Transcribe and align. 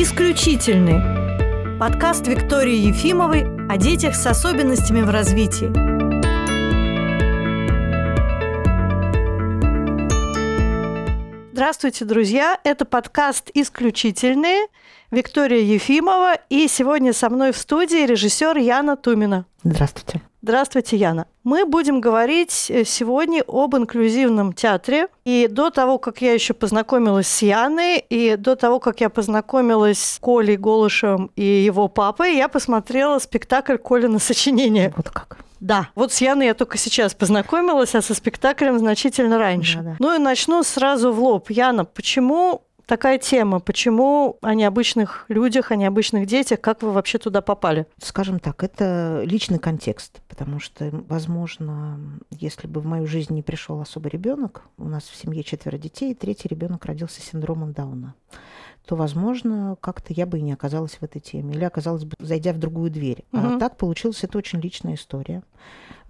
«Исключительный»– 0.00 1.78
подкаст 1.80 2.28
Виктории 2.28 2.86
Ефимовой 2.86 3.42
о 3.68 3.76
детях 3.76 4.14
с 4.14 4.24
особенностями 4.28 5.00
в 5.02 5.10
развитии. 5.10 5.66
Здравствуйте, 11.50 12.04
друзья! 12.04 12.60
Это 12.62 12.84
подкаст 12.84 13.50
«Исключительные». 13.54 14.68
Виктория 15.10 15.62
Ефимова. 15.62 16.36
И 16.48 16.68
сегодня 16.68 17.12
со 17.12 17.28
мной 17.28 17.50
в 17.50 17.56
студии 17.56 18.06
режиссер 18.06 18.56
Яна 18.56 18.96
Тумина. 18.96 19.46
Здравствуйте. 19.64 20.22
Здравствуйте, 20.40 20.96
Яна. 20.96 21.26
Мы 21.42 21.64
будем 21.64 22.00
говорить 22.00 22.70
э, 22.70 22.84
сегодня 22.84 23.42
об 23.48 23.74
инклюзивном 23.74 24.52
театре. 24.52 25.08
И 25.24 25.48
до 25.50 25.70
того, 25.70 25.98
как 25.98 26.22
я 26.22 26.32
еще 26.32 26.54
познакомилась 26.54 27.26
с 27.26 27.42
Яной, 27.42 27.98
и 27.98 28.36
до 28.36 28.54
того, 28.54 28.78
как 28.78 29.00
я 29.00 29.08
познакомилась 29.08 29.98
с 29.98 30.18
Колей 30.20 30.56
Голышем 30.56 31.32
и 31.34 31.42
его 31.42 31.88
папой, 31.88 32.36
я 32.36 32.48
посмотрела 32.48 33.18
спектакль 33.18 33.78
Колина 33.78 34.20
сочинение. 34.20 34.92
Вот 34.96 35.10
как. 35.10 35.38
Да, 35.58 35.88
вот 35.96 36.12
с 36.12 36.20
Яной 36.20 36.46
я 36.46 36.54
только 36.54 36.78
сейчас 36.78 37.14
познакомилась, 37.14 37.96
а 37.96 38.02
со 38.02 38.14
спектаклем 38.14 38.78
значительно 38.78 39.38
раньше. 39.38 39.78
Да, 39.78 39.82
да. 39.82 39.96
Ну 39.98 40.14
и 40.14 40.18
начну 40.18 40.62
сразу 40.62 41.12
в 41.12 41.18
лоб. 41.18 41.50
Яна, 41.50 41.84
почему 41.84 42.62
такая 42.88 43.18
тема. 43.18 43.60
Почему 43.60 44.38
о 44.40 44.54
необычных 44.54 45.26
людях, 45.28 45.70
о 45.70 45.76
необычных 45.76 46.26
детях? 46.26 46.60
Как 46.60 46.82
вы 46.82 46.90
вообще 46.90 47.18
туда 47.18 47.42
попали? 47.42 47.86
Скажем 48.02 48.40
так, 48.40 48.64
это 48.64 49.22
личный 49.24 49.58
контекст, 49.58 50.20
потому 50.28 50.58
что, 50.58 50.90
возможно, 51.08 52.00
если 52.30 52.66
бы 52.66 52.80
в 52.80 52.86
мою 52.86 53.06
жизнь 53.06 53.34
не 53.34 53.42
пришел 53.42 53.80
особый 53.80 54.10
ребенок, 54.10 54.62
у 54.78 54.88
нас 54.88 55.04
в 55.04 55.14
семье 55.14 55.44
четверо 55.44 55.76
детей, 55.76 56.12
и 56.12 56.14
третий 56.14 56.48
ребенок 56.48 56.84
родился 56.86 57.20
с 57.20 57.24
синдромом 57.24 57.72
Дауна 57.72 58.14
то, 58.86 58.96
возможно, 58.96 59.76
как-то 59.82 60.14
я 60.14 60.24
бы 60.24 60.38
и 60.38 60.42
не 60.42 60.54
оказалась 60.54 60.92
в 60.92 61.02
этой 61.02 61.20
теме. 61.20 61.52
Или 61.54 61.62
оказалась 61.62 62.04
бы, 62.04 62.16
зайдя 62.20 62.54
в 62.54 62.58
другую 62.58 62.90
дверь. 62.90 63.22
Угу. 63.32 63.42
А 63.42 63.58
так 63.58 63.76
получилось, 63.76 64.24
это 64.24 64.38
очень 64.38 64.60
личная 64.60 64.94
история, 64.94 65.42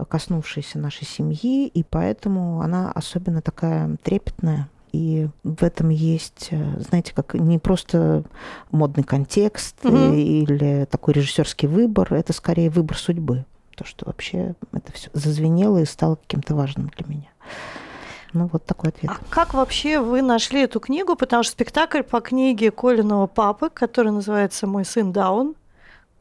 коснувшаяся 0.08 0.78
нашей 0.78 1.04
семьи, 1.04 1.66
и 1.66 1.82
поэтому 1.82 2.60
она 2.60 2.92
особенно 2.92 3.42
такая 3.42 3.96
трепетная, 4.04 4.68
и 4.92 5.28
в 5.42 5.62
этом 5.62 5.91
есть, 5.91 6.48
э, 6.50 6.81
знаете, 6.81 7.12
как 7.14 7.34
не 7.34 7.58
просто 7.58 8.25
модный 8.70 9.05
контекст 9.05 9.77
угу. 9.84 10.12
или 10.12 10.86
такой 10.91 11.14
режиссерский 11.14 11.69
выбор, 11.69 12.12
это 12.12 12.33
скорее 12.33 12.70
выбор 12.70 12.97
судьбы. 12.97 13.44
То, 13.77 13.84
что 13.84 14.06
вообще 14.06 14.55
это 14.72 14.92
все 14.92 15.11
зазвенело 15.12 15.78
и 15.78 15.84
стало 15.84 16.16
каким-то 16.16 16.55
важным 16.55 16.91
для 16.97 17.06
меня. 17.06 17.28
Ну, 18.33 18.48
вот 18.53 18.64
такой 18.64 18.91
ответ. 18.91 19.11
А 19.11 19.19
как 19.31 19.55
вообще 19.55 20.00
вы 20.00 20.22
нашли 20.22 20.62
эту 20.62 20.81
книгу? 20.81 21.16
Потому 21.16 21.42
что 21.42 21.53
спектакль 21.53 22.03
по 22.03 22.20
книге 22.20 22.70
Колиного 22.70 23.27
папы, 23.27 23.70
который 23.70 24.12
называется 24.12 24.66
«Мой 24.66 24.84
сын 24.84 25.12
Даун», 25.12 25.55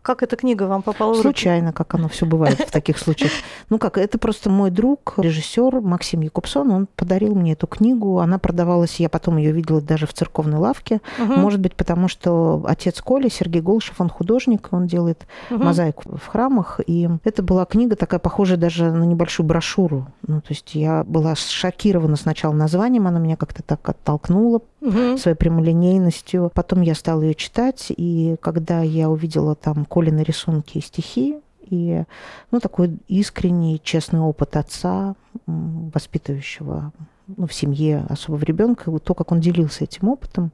как 0.07 0.23
эта 0.23 0.37
книга 0.37 0.63
вам 0.63 0.83
попала 0.83 1.11
в 1.11 1.17
руки? 1.17 1.21
Случайно, 1.21 1.73
как 1.73 1.93
оно 1.93 2.07
все 2.07 2.25
бывает 2.25 2.57
в 2.61 2.71
таких 2.71 2.97
случаях. 2.97 3.33
Ну 3.69 3.77
как, 3.77 3.97
это 3.97 4.17
просто 4.17 4.49
мой 4.49 4.71
друг, 4.71 5.15
режиссер 5.17 5.81
Максим 5.81 6.21
Якубсон, 6.21 6.71
он 6.71 6.87
подарил 6.95 7.35
мне 7.35 7.51
эту 7.51 7.67
книгу. 7.67 8.19
Она 8.19 8.39
продавалась, 8.39 9.01
я 9.01 9.09
потом 9.09 9.35
ее 9.35 9.51
видела 9.51 9.81
даже 9.81 10.07
в 10.07 10.13
церковной 10.13 10.59
лавке. 10.59 11.01
Угу. 11.21 11.33
Может 11.33 11.59
быть, 11.59 11.75
потому 11.75 12.07
что 12.07 12.63
отец 12.65 13.01
Коли, 13.01 13.27
Сергей 13.27 13.61
Голышев, 13.61 13.99
он 13.99 14.07
художник, 14.07 14.69
он 14.71 14.87
делает 14.87 15.27
угу. 15.51 15.61
мозаику 15.61 16.15
в 16.15 16.25
храмах. 16.27 16.79
И 16.87 17.09
это 17.25 17.43
была 17.43 17.65
книга 17.65 17.97
такая, 17.97 18.21
похожая 18.21 18.57
даже 18.57 18.89
на 18.89 19.03
небольшую 19.03 19.45
брошюру. 19.45 20.07
Ну, 20.25 20.39
то 20.39 20.47
есть 20.49 20.73
я 20.73 21.03
была 21.03 21.35
шокирована 21.35 22.15
сначала 22.15 22.53
названием, 22.53 23.07
она 23.07 23.19
меня 23.19 23.35
как-то 23.35 23.61
так 23.61 23.89
оттолкнула 23.89 24.61
угу. 24.81 25.17
своей 25.17 25.37
прямолинейностью. 25.37 26.51
Потом 26.53 26.81
я 26.81 26.95
стала 26.95 27.21
ее 27.21 27.35
читать, 27.35 27.87
и 27.95 28.35
когда 28.41 28.81
я 28.81 29.09
увидела 29.09 29.55
там 29.55 29.85
Колины 29.85 30.21
рисунки 30.21 30.77
и 30.77 30.81
стихи, 30.81 31.39
и 31.69 32.03
ну, 32.51 32.59
такой 32.59 32.97
искренний, 33.07 33.81
честный 33.83 34.21
опыт 34.21 34.55
отца, 34.55 35.15
воспитывающего 35.45 36.93
ну, 37.27 37.47
в 37.47 37.53
семье 37.53 38.05
особого 38.09 38.43
ребенка, 38.43 38.91
то, 38.99 39.13
как 39.13 39.31
он 39.31 39.41
делился 39.41 39.83
этим 39.83 40.07
опытом, 40.07 40.51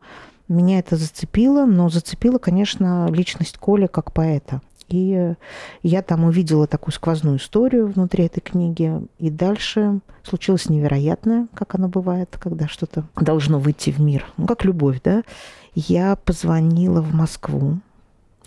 меня 0.48 0.80
это 0.80 0.98
зацепило, 0.98 1.66
но 1.66 1.90
зацепила, 1.90 2.38
конечно, 2.38 3.08
личность 3.10 3.58
Коли 3.58 3.88
как 3.88 4.12
поэта. 4.12 4.62
И 4.94 5.34
я 5.82 6.04
там 6.04 6.24
увидела 6.24 6.68
такую 6.68 6.94
сквозную 6.94 7.38
историю 7.38 7.88
внутри 7.88 8.26
этой 8.26 8.42
книги. 8.42 9.02
И 9.18 9.32
дальше 9.32 10.02
случилось 10.22 10.70
невероятное, 10.70 11.48
как 11.56 11.74
оно 11.74 11.88
бывает, 11.88 12.38
когда 12.40 12.68
что-то 12.68 13.04
должно 13.16 13.58
выйти 13.58 13.90
в 13.90 14.00
мир. 14.00 14.24
Ну, 14.38 14.46
как 14.46 14.64
любовь, 14.66 15.02
да? 15.04 15.24
Я 15.74 16.16
позвонила 16.16 17.02
в 17.02 17.12
Москву, 17.16 17.80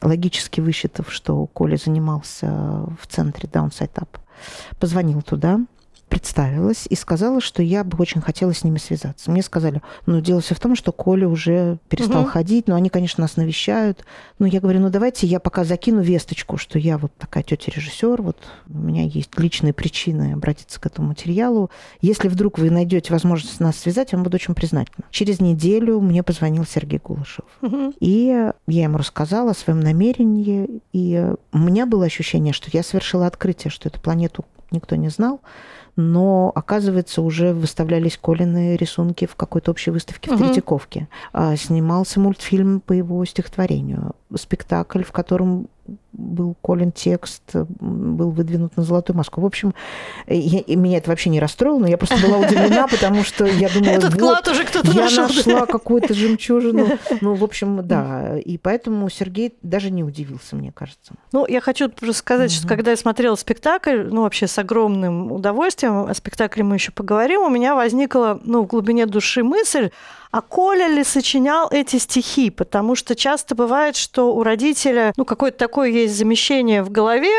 логически 0.02 0.60
высчитав, 0.60 1.12
что 1.12 1.46
Коля 1.48 1.76
занимался 1.76 2.46
в 3.00 3.08
центре 3.08 3.48
Downside 3.52 3.94
Up. 3.94 4.20
Позвонил 4.78 5.22
туда, 5.22 5.58
представилась 6.08 6.86
и 6.88 6.94
сказала, 6.94 7.40
что 7.40 7.62
я 7.62 7.84
бы 7.84 7.98
очень 7.98 8.20
хотела 8.20 8.54
с 8.54 8.64
ними 8.64 8.78
связаться. 8.78 9.30
Мне 9.30 9.42
сказали, 9.42 9.82
ну, 10.06 10.20
дело 10.20 10.40
все 10.40 10.54
в 10.54 10.60
том, 10.60 10.76
что 10.76 10.92
Коля 10.92 11.28
уже 11.28 11.78
перестал 11.88 12.22
угу. 12.22 12.30
ходить, 12.30 12.68
но 12.68 12.74
они, 12.76 12.90
конечно, 12.90 13.22
нас 13.22 13.36
навещают. 13.36 14.04
Ну, 14.38 14.46
я 14.46 14.60
говорю, 14.60 14.80
ну, 14.80 14.90
давайте 14.90 15.26
я 15.26 15.40
пока 15.40 15.64
закину 15.64 16.00
весточку, 16.00 16.56
что 16.58 16.78
я 16.78 16.98
вот 16.98 17.12
такая 17.18 17.42
тетя 17.42 17.72
режиссер, 17.74 18.22
вот 18.22 18.38
у 18.68 18.78
меня 18.78 19.02
есть 19.02 19.30
личные 19.38 19.72
причины 19.72 20.32
обратиться 20.32 20.80
к 20.80 20.86
этому 20.86 21.08
материалу. 21.08 21.70
Если 22.00 22.28
вдруг 22.28 22.58
вы 22.58 22.70
найдете 22.70 23.12
возможность 23.12 23.60
нас 23.60 23.76
связать, 23.76 24.12
я 24.12 24.18
вам 24.18 24.24
буду 24.24 24.36
очень 24.36 24.54
признательна. 24.54 25.04
Через 25.10 25.40
неделю 25.40 26.00
мне 26.00 26.22
позвонил 26.22 26.64
Сергей 26.64 27.00
Гулышев. 27.02 27.44
Угу. 27.62 27.94
И 28.00 28.50
я 28.66 28.82
ему 28.84 28.98
рассказала 28.98 29.50
о 29.50 29.54
своем 29.54 29.80
намерении, 29.80 30.80
и 30.92 31.32
у 31.52 31.58
меня 31.58 31.86
было 31.86 32.04
ощущение, 32.04 32.52
что 32.52 32.70
я 32.72 32.82
совершила 32.82 33.26
открытие, 33.26 33.70
что 33.70 33.88
эту 33.88 34.00
планету 34.00 34.44
никто 34.70 34.96
не 34.96 35.08
знал 35.08 35.40
но, 35.96 36.52
оказывается, 36.54 37.22
уже 37.22 37.54
выставлялись 37.54 38.18
Колины 38.18 38.76
рисунки 38.76 39.24
в 39.26 39.34
какой-то 39.34 39.70
общей 39.70 39.90
выставке 39.90 40.30
угу. 40.30 40.38
в 40.38 40.42
Третьяковке. 40.42 41.08
А, 41.32 41.56
снимался 41.56 42.20
мультфильм 42.20 42.80
по 42.80 42.92
его 42.92 43.24
стихотворению, 43.24 44.14
спектакль, 44.34 45.02
в 45.02 45.12
котором 45.12 45.68
был 46.12 46.56
Колин 46.62 46.92
текст, 46.92 47.42
был 47.54 48.30
выдвинут 48.30 48.76
на 48.76 48.82
золотую 48.82 49.16
маску. 49.16 49.40
В 49.40 49.46
общем, 49.46 49.74
я, 50.26 50.62
меня 50.76 50.98
это 50.98 51.10
вообще 51.10 51.30
не 51.30 51.40
расстроило, 51.40 51.78
но 51.78 51.86
я 51.86 51.98
просто 51.98 52.16
была 52.26 52.38
удивлена, 52.38 52.88
потому 52.90 53.22
что 53.22 53.44
я 53.44 53.68
думала, 53.68 53.92
Этот 53.92 54.12
вот, 54.12 54.20
клад 54.20 54.48
уже 54.48 54.64
кто-то 54.64 54.90
я 54.92 55.02
нашел. 55.02 55.24
нашла 55.24 55.66
какую-то 55.66 56.14
жемчужину. 56.14 56.86
Ну, 57.20 57.34
в 57.34 57.42
общем, 57.44 57.86
да. 57.86 58.38
И 58.38 58.58
поэтому 58.58 59.08
Сергей 59.08 59.54
даже 59.62 59.90
не 59.90 60.04
удивился, 60.04 60.54
мне 60.54 60.70
кажется. 60.70 61.14
Ну, 61.32 61.46
я 61.46 61.60
хочу 61.60 61.88
просто 61.88 62.18
сказать, 62.18 62.52
что 62.52 62.68
когда 62.68 62.90
я 62.90 62.96
смотрела 62.96 63.36
спектакль, 63.36 64.02
ну, 64.10 64.22
вообще 64.22 64.46
с 64.46 64.58
огромным 64.58 65.32
удовольствием, 65.32 66.06
о 66.06 66.14
спектакле 66.14 66.62
мы 66.62 66.76
еще 66.76 66.92
поговорим, 66.92 67.40
у 67.40 67.48
меня 67.48 67.74
возникла, 67.74 68.40
ну, 68.44 68.62
в 68.62 68.66
глубине 68.66 69.06
души 69.06 69.42
мысль, 69.42 69.90
а 70.36 70.42
Коля 70.42 70.88
ли 70.88 71.02
сочинял 71.02 71.66
эти 71.70 71.96
стихи? 71.96 72.50
Потому 72.50 72.94
что 72.94 73.16
часто 73.16 73.54
бывает, 73.54 73.96
что 73.96 74.34
у 74.34 74.42
родителя 74.42 75.14
ну, 75.16 75.24
какое-то 75.24 75.56
такое 75.56 75.88
есть 75.88 76.14
замещение 76.14 76.82
в 76.82 76.90
голове, 76.90 77.34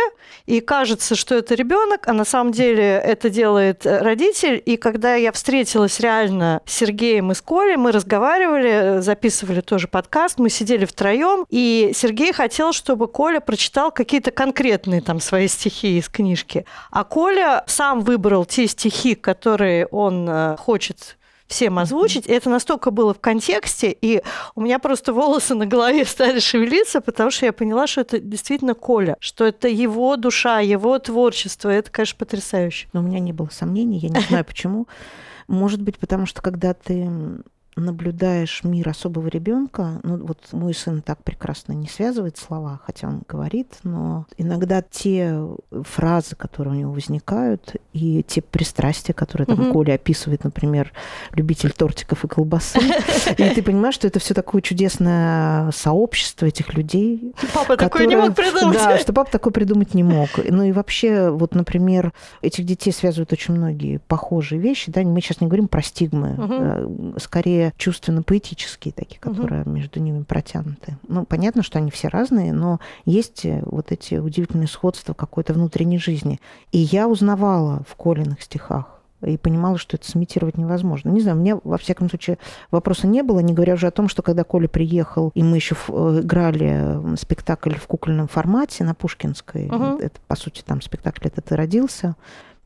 и 0.48 0.62
кажется, 0.62 1.16
что 1.16 1.36
это 1.36 1.54
ребенок, 1.54 2.08
а 2.08 2.14
на 2.14 2.26
самом 2.26 2.52
деле 2.52 2.84
это 2.84 3.30
делает 3.30 3.86
родитель. 3.86 4.60
И 4.66 4.78
когда 4.78 5.14
я 5.14 5.32
встретилась 5.32 6.00
реально 6.00 6.62
с 6.66 6.74
Сергеем 6.74 7.32
и 7.32 7.36
с 7.36 7.42
Колей, 7.42 7.76
мы 7.76 7.92
разговаривали, 7.92 9.00
записывали 9.02 9.62
тоже 9.62 9.88
подкаст, 9.88 10.40
мы 10.40 10.50
сидели 10.50 10.86
втроем, 10.86 11.46
и 11.52 11.92
Сергей 11.94 12.34
хотел, 12.34 12.74
чтобы 12.74 13.08
Коля 13.08 13.42
прочитал 13.42 13.92
какие-то 13.92 14.32
конкретные 14.32 15.02
там 15.02 15.20
свои 15.20 15.48
стихи 15.48 16.00
из 16.00 16.10
книжки. 16.10 16.66
А 16.90 17.04
Коля 17.04 17.64
сам 17.68 18.02
выбрал 18.02 18.46
те 18.46 18.66
стихи, 18.66 19.14
которые 19.14 19.86
он 19.86 20.28
э, 20.28 20.56
хочет 20.58 21.17
всем 21.48 21.80
озвучить. 21.80 22.28
И 22.28 22.32
это 22.32 22.50
настолько 22.50 22.92
было 22.92 23.14
в 23.14 23.20
контексте, 23.20 23.96
и 24.02 24.22
у 24.56 24.62
меня 24.62 24.80
просто 24.80 25.14
волосы 25.14 25.56
на 25.56 25.66
голове 25.66 26.06
стали 26.06 26.40
шевелиться, 26.40 27.02
потому 27.02 27.32
что 27.32 27.46
я 27.46 27.54
поняла, 27.54 27.88
что 27.88 28.02
это 28.02 28.20
действительно 28.20 28.74
Коля, 28.74 29.18
что 29.20 29.46
это 29.46 29.68
его 29.68 30.16
душа, 30.18 30.60
его 30.60 31.00
творчество. 31.00 31.70
Это, 31.70 31.90
конечно, 31.92 32.18
потрясающе. 32.18 32.88
Но 32.94 33.00
у 33.00 33.04
меня 33.04 33.20
не 33.20 33.34
было 33.34 33.50
сомнений, 33.52 34.00
я 34.00 34.10
не 34.10 34.20
знаю 34.22 34.46
почему. 34.48 34.88
Может 35.48 35.82
быть, 35.82 35.98
потому 35.98 36.26
что 36.26 36.42
когда 36.42 36.74
ты 36.74 37.10
наблюдаешь 37.82 38.64
мир 38.64 38.90
особого 38.90 39.28
ребенка, 39.28 40.00
ну 40.04 40.18
вот 40.18 40.40
мой 40.52 40.74
сын 40.74 41.02
так 41.02 41.24
прекрасно 41.24 41.74
не 41.74 41.88
связывает 41.88 42.38
слова, 42.38 42.80
хотя 42.86 43.08
он 43.08 43.22
говорит, 43.28 43.78
но 43.84 44.26
иногда 44.38 44.82
те 44.82 45.40
фразы, 45.84 46.36
которые 46.36 46.74
у 46.74 46.80
него 46.80 46.92
возникают, 46.92 47.76
и 47.94 48.24
те 48.24 48.42
пристрастия, 48.42 49.14
которые 49.14 49.46
там 49.46 49.60
угу. 49.60 49.74
Коля 49.74 49.94
описывает, 49.94 50.44
например, 50.44 50.92
любитель 51.34 51.72
тортиков 51.72 52.24
и 52.24 52.28
колбасы, 52.28 52.80
и 53.38 53.50
ты 53.50 53.62
понимаешь, 53.62 53.96
что 53.96 54.08
это 54.08 54.20
все 54.20 54.34
такое 54.34 54.62
чудесное 54.62 55.72
сообщество 55.72 56.46
этих 56.46 56.74
людей. 56.74 57.34
Папа 57.54 57.78
такой 57.78 58.08
не 58.08 58.16
мог 58.16 58.36
придумать. 58.36 58.78
Да, 58.78 58.98
что 58.98 59.14
папа 59.14 59.32
такой 59.32 59.52
придумать 59.52 59.94
не 59.94 60.04
мог. 60.04 60.30
Ну 60.50 60.64
и 60.64 60.72
вообще, 60.72 61.30
вот, 61.30 61.56
например, 61.56 62.14
этих 62.42 62.66
детей 62.66 62.92
связывают 62.92 63.32
очень 63.34 63.54
многие 63.54 64.00
похожие 64.08 64.60
вещи, 64.60 64.92
да, 64.92 65.02
мы 65.02 65.22
сейчас 65.22 65.42
не 65.42 65.48
говорим 65.48 65.68
про 65.68 65.82
стигмы, 65.82 66.34
угу. 66.34 67.20
скорее 67.20 67.67
чувственно-поэтические 67.78 68.94
такие, 68.94 69.20
которые 69.20 69.62
угу. 69.62 69.72
между 69.72 70.00
ними 70.00 70.24
протянуты. 70.24 70.98
Ну, 71.08 71.26
понятно, 71.26 71.64
что 71.64 71.80
они 71.80 71.92
все 71.92 72.08
разные, 72.08 72.54
но 72.54 72.80
есть 73.06 73.46
э, 73.46 73.62
вот 73.66 73.92
эти 73.92 74.16
удивительные 74.16 74.68
сходства 74.68 75.14
какой-то 75.14 75.54
внутренней 75.54 76.00
жизни. 76.00 76.40
И 76.72 76.80
я 76.80 77.08
узнавала 77.08 77.84
в 77.88 77.96
Колиных 77.96 78.42
стихах 78.42 78.98
и 79.26 79.38
понимала, 79.38 79.78
что 79.78 79.98
это 79.98 80.10
сымитировать 80.10 80.58
невозможно. 80.58 81.10
Не 81.10 81.22
знаю, 81.22 81.38
у 81.38 81.40
меня, 81.40 81.60
во 81.64 81.78
всяком 81.78 82.10
случае, 82.10 82.38
вопроса 82.70 83.08
не 83.08 83.24
было, 83.24 83.40
не 83.40 83.54
говоря 83.54 83.74
уже 83.74 83.88
о 83.88 83.92
том, 83.92 84.10
что 84.10 84.22
когда 84.22 84.44
Коля 84.44 84.68
приехал, 84.68 85.32
и 85.34 85.44
мы 85.44 85.58
еще 85.58 85.76
э, 85.88 86.20
играли 86.22 87.16
спектакль 87.18 87.76
в 87.76 87.88
кукольном 87.88 88.28
формате 88.28 88.84
на 88.84 88.94
Пушкинской, 88.94 89.68
угу. 89.68 90.00
это, 90.00 90.20
по 90.28 90.36
сути, 90.36 90.62
там 90.66 90.82
спектакль 90.82 91.28
этот 91.28 91.52
и 91.52 91.56
родился, 91.56 92.16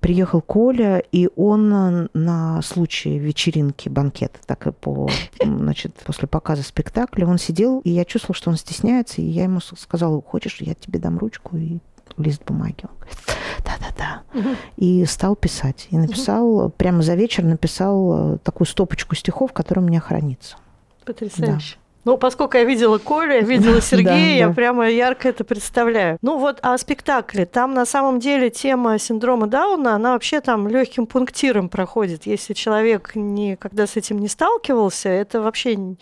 приехал 0.01 0.41
Коля, 0.41 0.97
и 1.11 1.29
он 1.37 2.09
на 2.13 2.61
случай 2.63 3.17
вечеринки, 3.17 3.87
банкет, 3.87 4.39
так 4.45 4.67
и 4.67 4.71
по, 4.71 5.09
значит, 5.41 5.95
после 6.03 6.27
показа 6.27 6.63
спектакля, 6.63 7.25
он 7.25 7.37
сидел, 7.37 7.79
и 7.81 7.91
я 7.91 8.03
чувствовала, 8.03 8.35
что 8.35 8.49
он 8.49 8.57
стесняется, 8.57 9.21
и 9.21 9.25
я 9.25 9.43
ему 9.43 9.61
сказала, 9.61 10.21
хочешь, 10.21 10.59
я 10.59 10.73
тебе 10.73 10.99
дам 10.99 11.17
ручку 11.17 11.55
и 11.55 11.77
лист 12.17 12.43
бумаги. 12.45 12.83
Он 12.83 12.95
говорит, 12.95 13.17
да-да-да. 13.63 14.23
Угу. 14.37 14.55
И 14.77 15.05
стал 15.05 15.35
писать. 15.35 15.87
И 15.91 15.97
написал, 15.97 16.47
угу. 16.47 16.69
прямо 16.69 17.03
за 17.03 17.15
вечер 17.15 17.43
написал 17.43 18.35
э, 18.35 18.37
такую 18.39 18.67
стопочку 18.67 19.15
стихов, 19.15 19.53
которая 19.53 19.85
у 19.85 19.87
меня 19.87 19.99
хранится. 19.99 20.57
Потрясающе. 21.05 21.75
Да. 21.75 21.80
Ну, 22.03 22.17
поскольку 22.17 22.57
я 22.57 22.63
видела 22.63 22.97
Колю, 22.97 23.33
я 23.33 23.41
видела 23.41 23.81
Сергея, 23.81 24.47
я 24.47 24.49
прямо 24.53 24.89
ярко 24.89 25.29
это 25.29 25.43
представляю. 25.43 26.17
Ну 26.21 26.37
вот, 26.37 26.59
а 26.61 26.77
спектакли, 26.77 27.45
там 27.45 27.73
на 27.73 27.85
самом 27.85 28.19
деле 28.19 28.49
тема 28.49 28.97
синдрома 28.97 29.47
Дауна, 29.47 29.95
она 29.95 30.13
вообще 30.13 30.41
там 30.41 30.67
легким 30.67 31.05
пунктиром 31.05 31.69
проходит. 31.69 32.25
Если 32.25 32.53
человек 32.53 33.11
никогда 33.15 33.85
с 33.85 33.97
этим 33.97 34.19
не 34.19 34.27
сталкивался, 34.27 35.09
это 35.09 35.41
вообще 35.41 35.95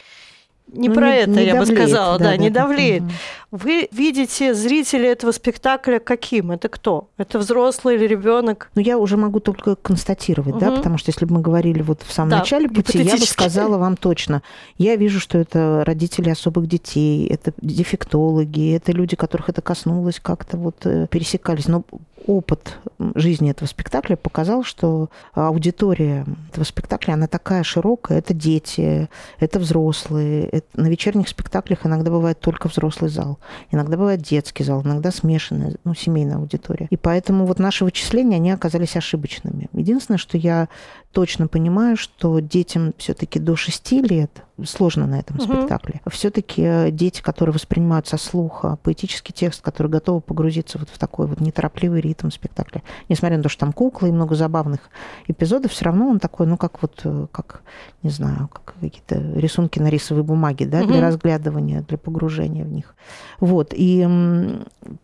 не 0.74 0.89
ну, 0.89 0.95
про 0.95 1.07
не, 1.07 1.18
это, 1.18 1.31
не 1.31 1.45
я 1.45 1.54
давлеет, 1.54 1.69
бы 1.69 1.75
сказала, 1.75 2.18
да, 2.18 2.24
да, 2.24 2.30
да 2.31 2.38
не 2.38 2.50
давлеет. 2.50 3.04
Угу. 3.04 3.12
Вы 3.51 3.88
видите 3.92 4.54
зрителя 4.54 5.12
этого 5.12 5.31
спектакля 5.31 6.00
каким? 6.00 6.51
Это 6.51 6.69
кто? 6.69 7.10
Это 7.18 7.39
взрослый 7.39 7.95
или 7.95 8.06
ребенок? 8.06 8.69
Ну, 8.75 8.81
я 8.81 8.98
уже 8.98 9.18
могу 9.18 9.39
только 9.39 9.75
констатировать, 9.75 10.56
угу. 10.56 10.60
да, 10.60 10.71
потому 10.71 10.98
что 10.98 11.10
если 11.10 11.25
бы 11.25 11.36
мы 11.36 11.42
говорили 11.42 11.81
вот 11.81 12.04
в 12.04 12.12
самом 12.12 12.30
да, 12.30 12.39
начале 12.39 12.69
пути, 12.69 13.01
я 13.01 13.18
бы 13.18 13.25
сказала 13.25 13.77
вам 13.77 13.98
точно. 13.98 14.44
Я 14.77 14.95
вижу, 14.95 15.19
что 15.19 15.38
это 15.38 15.83
родители 15.86 16.30
особых 16.30 16.68
детей, 16.68 17.27
это 17.27 17.54
дефектологи, 17.62 18.75
это 18.75 18.92
люди, 18.92 19.16
которых 19.16 19.50
это 19.50 19.62
коснулось, 19.62 20.19
как-то 20.19 20.57
вот 20.57 20.75
э, 20.86 21.07
пересекались. 21.10 21.68
Но 21.68 21.83
опыт 22.27 22.77
жизни 23.16 23.50
этого 23.50 23.68
спектакля 23.68 24.16
показал, 24.16 24.63
что 24.63 25.10
аудитория 25.33 26.25
этого 26.51 26.63
спектакля, 26.63 27.13
она 27.13 27.27
такая 27.27 27.63
широкая. 27.63 28.19
Это 28.19 28.33
дети, 28.33 29.10
это 29.39 29.60
взрослые. 29.60 30.48
Это, 30.59 30.81
на 30.81 30.88
вечерних 30.88 31.27
спектаклях 31.27 31.85
иногда 31.85 32.11
бывает 32.11 32.39
только 32.39 32.67
взрослый 32.67 33.09
зал. 33.09 33.39
Иногда 33.71 33.97
бывает 33.97 34.21
детский 34.21 34.63
зал, 34.63 34.81
иногда 34.83 35.11
смешанная, 35.11 35.75
ну, 35.83 35.95
семейная 35.95 36.38
аудитория. 36.38 36.88
И 36.89 36.97
поэтому 36.97 37.45
вот 37.45 37.59
наши 37.59 37.83
вычисления, 37.83 38.35
они 38.38 38.51
оказались 38.51 38.95
ошибочными. 38.95 39.69
Единственное, 39.73 40.17
что 40.17 40.38
я 40.38 40.67
точно 41.11 41.47
понимаю, 41.47 41.97
что 41.97 42.39
детям 42.39 42.94
все-таки 42.97 43.39
до 43.39 43.56
6 43.56 43.91
лет 43.94 44.44
сложно 44.65 45.07
на 45.07 45.19
этом 45.19 45.38
угу. 45.38 45.45
спектакле. 45.45 46.01
Все-таки 46.09 46.61
э, 46.61 46.91
дети, 46.91 47.21
которые 47.21 47.53
воспринимают 47.53 48.07
со 48.07 48.17
слуха 48.17 48.77
поэтический 48.83 49.33
текст, 49.33 49.61
которые 49.61 49.91
готовы 49.91 50.21
погрузиться 50.21 50.77
вот 50.77 50.89
в 50.89 50.97
такой 50.97 51.27
вот 51.27 51.39
неторопливый 51.39 52.01
ритм 52.01 52.29
спектакля, 52.29 52.83
несмотря 53.07 53.38
на 53.38 53.44
то, 53.44 53.50
что 53.50 53.61
там 53.61 53.73
куклы 53.73 54.09
и 54.09 54.11
много 54.11 54.35
забавных 54.35 54.89
эпизодов, 55.27 55.71
все 55.71 55.85
равно 55.85 56.07
он 56.07 56.19
такой, 56.19 56.47
ну 56.47 56.57
как 56.57 56.81
вот, 56.81 57.01
э, 57.03 57.27
как, 57.31 57.61
не 58.03 58.09
знаю, 58.09 58.50
как 58.51 58.75
какие-то 58.79 59.15
рисунки 59.39 59.79
на 59.79 59.88
рисовой 59.88 60.23
бумаге, 60.23 60.65
да, 60.65 60.79
угу. 60.79 60.88
для 60.88 61.01
разглядывания, 61.01 61.81
для 61.81 61.97
погружения 61.97 62.63
в 62.63 62.69
них. 62.69 62.95
Вот, 63.39 63.73
и 63.75 64.07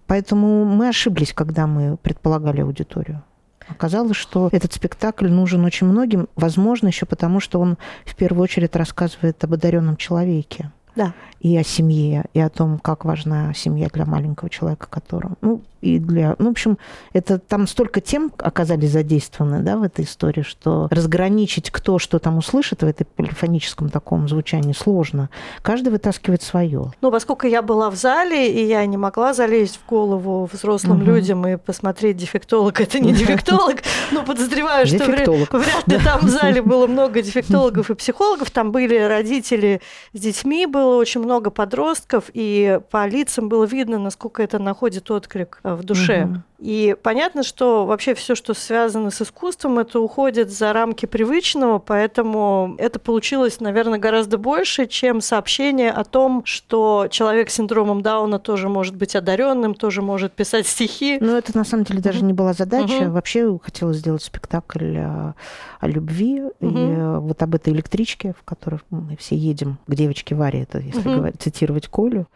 поэтому 0.07 0.65
мы 0.65 0.89
ошиблись, 0.89 1.33
когда 1.33 1.67
мы 1.67 1.97
предполагали 1.97 2.61
аудиторию. 2.61 3.23
Оказалось, 3.67 4.17
что 4.17 4.49
этот 4.51 4.73
спектакль 4.73 5.27
нужен 5.27 5.65
очень 5.65 5.87
многим, 5.87 6.27
возможно, 6.35 6.87
еще 6.87 7.05
потому, 7.05 7.39
что 7.39 7.59
он 7.59 7.77
в 8.05 8.15
первую 8.15 8.43
очередь 8.43 8.75
рассказывает 8.75 9.43
об 9.43 9.53
одаренном 9.53 9.97
человеке. 9.97 10.71
Да. 10.95 11.13
И 11.41 11.57
о 11.57 11.63
семье, 11.63 12.25
и 12.33 12.39
о 12.39 12.49
том, 12.49 12.79
как 12.79 13.05
важна 13.05 13.53
семья 13.53 13.89
для 13.91 14.05
маленького 14.05 14.49
человека, 14.49 14.87
которого... 14.89 15.35
Ну, 15.41 15.61
и 15.85 15.99
для... 15.99 16.35
Ну, 16.39 16.47
в 16.47 16.51
общем, 16.51 16.77
это 17.13 17.37
там 17.37 17.67
столько 17.67 18.01
тем 18.01 18.31
оказались 18.39 18.91
задействованы, 18.91 19.59
да, 19.61 19.77
в 19.77 19.83
этой 19.83 20.05
истории, 20.05 20.41
что 20.41 20.87
разграничить, 20.89 21.69
кто 21.69 21.99
что 21.99 22.17
там 22.17 22.37
услышит 22.37 22.81
в 22.81 22.85
этой 22.85 23.05
полифоническом 23.05 23.89
таком 23.89 24.27
звучании 24.27 24.73
сложно. 24.73 25.29
Каждый 25.61 25.89
вытаскивает 25.89 26.41
свое. 26.41 26.91
Ну, 27.01 27.11
поскольку 27.11 27.45
я 27.45 27.61
была 27.61 27.91
в 27.91 27.95
зале, 27.95 28.51
и 28.51 28.65
я 28.65 28.85
не 28.85 28.97
могла 28.97 29.33
залезть 29.33 29.79
в 29.83 29.87
голову 29.87 30.49
взрослым 30.51 30.97
угу. 30.97 31.05
людям 31.05 31.47
и 31.47 31.57
посмотреть 31.57 32.17
дефектолог, 32.17 32.81
это 32.81 32.99
не 32.99 33.13
дефектолог, 33.13 33.83
но 34.11 34.23
подозреваю, 34.23 34.87
что 34.87 35.05
вряд 35.05 35.87
ли 35.87 35.99
там 35.99 36.21
в 36.21 36.29
зале 36.29 36.61
было 36.63 36.87
много 36.87 37.21
дефектологов 37.21 37.91
и 37.91 37.95
психологов, 37.95 38.49
там 38.49 38.71
были 38.71 38.97
родители 38.97 39.81
с 40.13 40.19
детьми, 40.19 40.65
было 40.65 40.95
очень 40.95 41.21
много 41.21 41.51
подростков, 41.51 42.25
и 42.33 42.79
по 42.89 43.07
лицам 43.07 43.49
было 43.49 43.65
видно, 43.65 43.99
насколько 43.99 44.41
это 44.41 44.57
находит 44.57 45.11
отклик 45.11 45.59
в 45.75 45.83
душе. 45.83 46.25
Угу. 46.25 46.41
И 46.59 46.95
понятно, 47.03 47.43
что 47.43 47.85
вообще 47.85 48.15
все, 48.15 48.33
что 48.33 48.53
связано 48.53 49.11
с 49.11 49.21
искусством, 49.21 49.77
это 49.77 49.99
уходит 49.99 50.51
за 50.51 50.71
рамки 50.71 51.05
привычного, 51.05 51.79
поэтому 51.79 52.75
это 52.77 52.97
получилось, 52.97 53.59
наверное, 53.59 53.99
гораздо 53.99 54.37
больше, 54.37 54.87
чем 54.87 55.19
сообщение 55.21 55.91
о 55.91 56.03
том, 56.05 56.43
что 56.45 57.07
человек 57.11 57.49
с 57.49 57.55
синдромом 57.55 58.01
Дауна 58.01 58.39
тоже 58.39 58.69
может 58.69 58.95
быть 58.95 59.15
одаренным, 59.15 59.75
тоже 59.75 60.01
может 60.01 60.31
писать 60.33 60.65
стихи. 60.65 61.17
Но 61.19 61.37
это 61.37 61.55
на 61.57 61.65
самом 61.65 61.83
деле 61.83 61.99
даже 61.99 62.23
не 62.23 62.33
была 62.33 62.53
задача. 62.53 63.03
Угу. 63.03 63.11
Вообще 63.11 63.59
хотелось 63.61 63.97
сделать 63.97 64.23
спектакль 64.23 64.97
о, 64.97 65.35
о 65.79 65.87
любви 65.87 66.41
угу. 66.41 66.79
и 66.79 67.19
вот 67.19 67.43
об 67.43 67.53
этой 67.53 67.73
электричке, 67.73 68.33
в 68.39 68.43
которой 68.43 68.79
мы 68.89 69.17
все 69.17 69.35
едем 69.35 69.77
к 69.87 69.93
девочке 69.93 70.35
Варе, 70.35 70.63
это 70.63 70.79
если 70.79 70.99
угу. 70.99 71.17
говорить, 71.17 71.41
цитировать 71.41 71.87
Колю. 71.89 72.27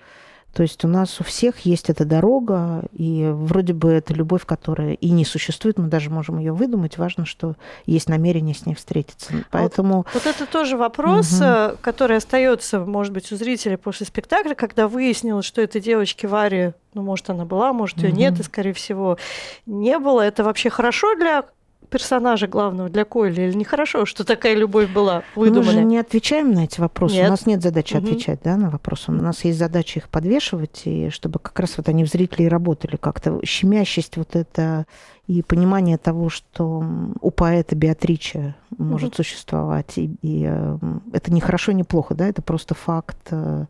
То 0.53 0.63
есть 0.63 0.83
у 0.83 0.87
нас 0.87 1.19
у 1.21 1.23
всех 1.23 1.59
есть 1.59 1.89
эта 1.89 2.05
дорога, 2.05 2.83
и 2.91 3.29
вроде 3.31 3.73
бы 3.73 3.91
это 3.91 4.13
любовь, 4.13 4.45
которая 4.45 4.93
и 4.93 5.09
не 5.11 5.23
существует, 5.23 5.77
мы 5.77 5.87
даже 5.87 6.09
можем 6.09 6.39
ее 6.39 6.53
выдумать. 6.53 6.97
Важно, 6.97 7.25
что 7.25 7.55
есть 7.85 8.09
намерение 8.09 8.55
с 8.55 8.65
ней 8.65 8.75
встретиться. 8.75 9.31
Поэтому 9.51 9.97
вот, 9.97 10.07
вот 10.13 10.25
это 10.25 10.45
тоже 10.45 10.75
вопрос, 10.75 11.39
угу. 11.39 11.77
который 11.81 12.17
остается, 12.17 12.79
может 12.79 13.13
быть, 13.13 13.31
у 13.31 13.35
зрителей 13.35 13.77
после 13.77 14.05
спектакля, 14.05 14.55
когда 14.55 14.87
выяснилось, 14.87 15.45
что 15.45 15.61
этой 15.61 15.81
девочки 15.81 16.25
Варе, 16.25 16.73
ну, 16.93 17.03
может, 17.03 17.29
она 17.29 17.45
была, 17.45 17.71
может, 17.71 17.99
ее 17.99 18.09
угу. 18.09 18.17
нет, 18.17 18.39
и, 18.39 18.43
скорее 18.43 18.73
всего, 18.73 19.17
не 19.65 19.99
было. 19.99 20.21
Это 20.21 20.43
вообще 20.43 20.69
хорошо 20.69 21.15
для 21.15 21.45
персонажа 21.89 22.47
главного 22.47 22.89
для 22.89 23.05
Койли 23.05 23.41
или 23.41 23.53
нехорошо, 23.53 24.05
что 24.05 24.23
такая 24.23 24.55
любовь 24.55 24.89
была 24.89 25.23
выдуманная? 25.35 25.73
Мы 25.73 25.79
же 25.79 25.83
не 25.83 25.97
отвечаем 25.97 26.51
на 26.51 26.65
эти 26.65 26.79
вопросы. 26.79 27.15
Нет. 27.15 27.27
У 27.27 27.31
нас 27.31 27.45
нет 27.45 27.61
задачи 27.61 27.95
угу. 27.95 28.05
отвечать 28.05 28.39
да, 28.43 28.57
на 28.57 28.69
вопросы. 28.69 29.11
У 29.11 29.13
нас 29.13 29.43
есть 29.43 29.57
задача 29.59 29.99
их 29.99 30.09
подвешивать, 30.09 30.83
и 30.85 31.09
чтобы 31.09 31.39
как 31.39 31.59
раз 31.59 31.77
вот 31.77 31.89
они 31.89 32.03
в 32.03 32.07
зрителей 32.07 32.47
работали 32.47 32.95
как-то. 32.95 33.39
Щемящесть 33.43 34.17
вот 34.17 34.35
это 34.35 34.85
и 35.27 35.43
понимание 35.43 35.97
того, 35.97 36.29
что 36.29 36.83
у 37.21 37.31
поэта 37.31 37.75
Беатрича 37.75 38.55
может 38.77 39.09
угу. 39.09 39.17
существовать. 39.17 39.97
И, 39.97 40.15
и 40.21 40.45
э, 40.49 40.77
это 41.13 41.31
не 41.31 41.39
хорошо, 41.39 41.71
не 41.71 41.83
плохо, 41.83 42.15
да, 42.15 42.27
это 42.27 42.41
просто 42.41 42.73
факт 42.73 43.27
э, 43.31 43.65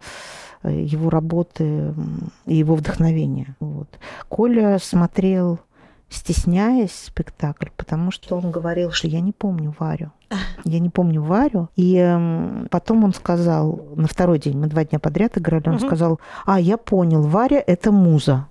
его 0.63 1.09
работы 1.09 1.93
и 2.45 2.55
его 2.55 2.75
вдохновения. 2.75 3.55
Вот. 3.59 3.87
Коля 4.27 4.77
смотрел 4.79 5.59
стесняясь 6.09 6.93
спектакль, 6.93 7.67
потому 7.77 8.11
что 8.11 8.35
он 8.37 8.51
говорил, 8.51 8.91
что 8.91 9.07
я 9.07 9.21
не 9.21 9.31
помню 9.31 9.75
Варю. 9.77 10.11
Я 10.63 10.79
не 10.79 10.89
помню 10.89 11.21
Варю. 11.21 11.69
И 11.75 11.95
э, 11.97 12.67
потом 12.69 13.03
он 13.03 13.13
сказал, 13.13 13.85
на 13.95 14.07
второй 14.07 14.39
день, 14.39 14.57
мы 14.57 14.67
два 14.67 14.85
дня 14.85 14.99
подряд 14.99 15.37
играли, 15.37 15.67
он 15.67 15.75
угу. 15.75 15.85
сказал, 15.85 16.19
а, 16.45 16.59
я 16.59 16.77
понял, 16.77 17.21
Варя– 17.21 17.63
это 17.67 17.91
муза. 17.91 18.47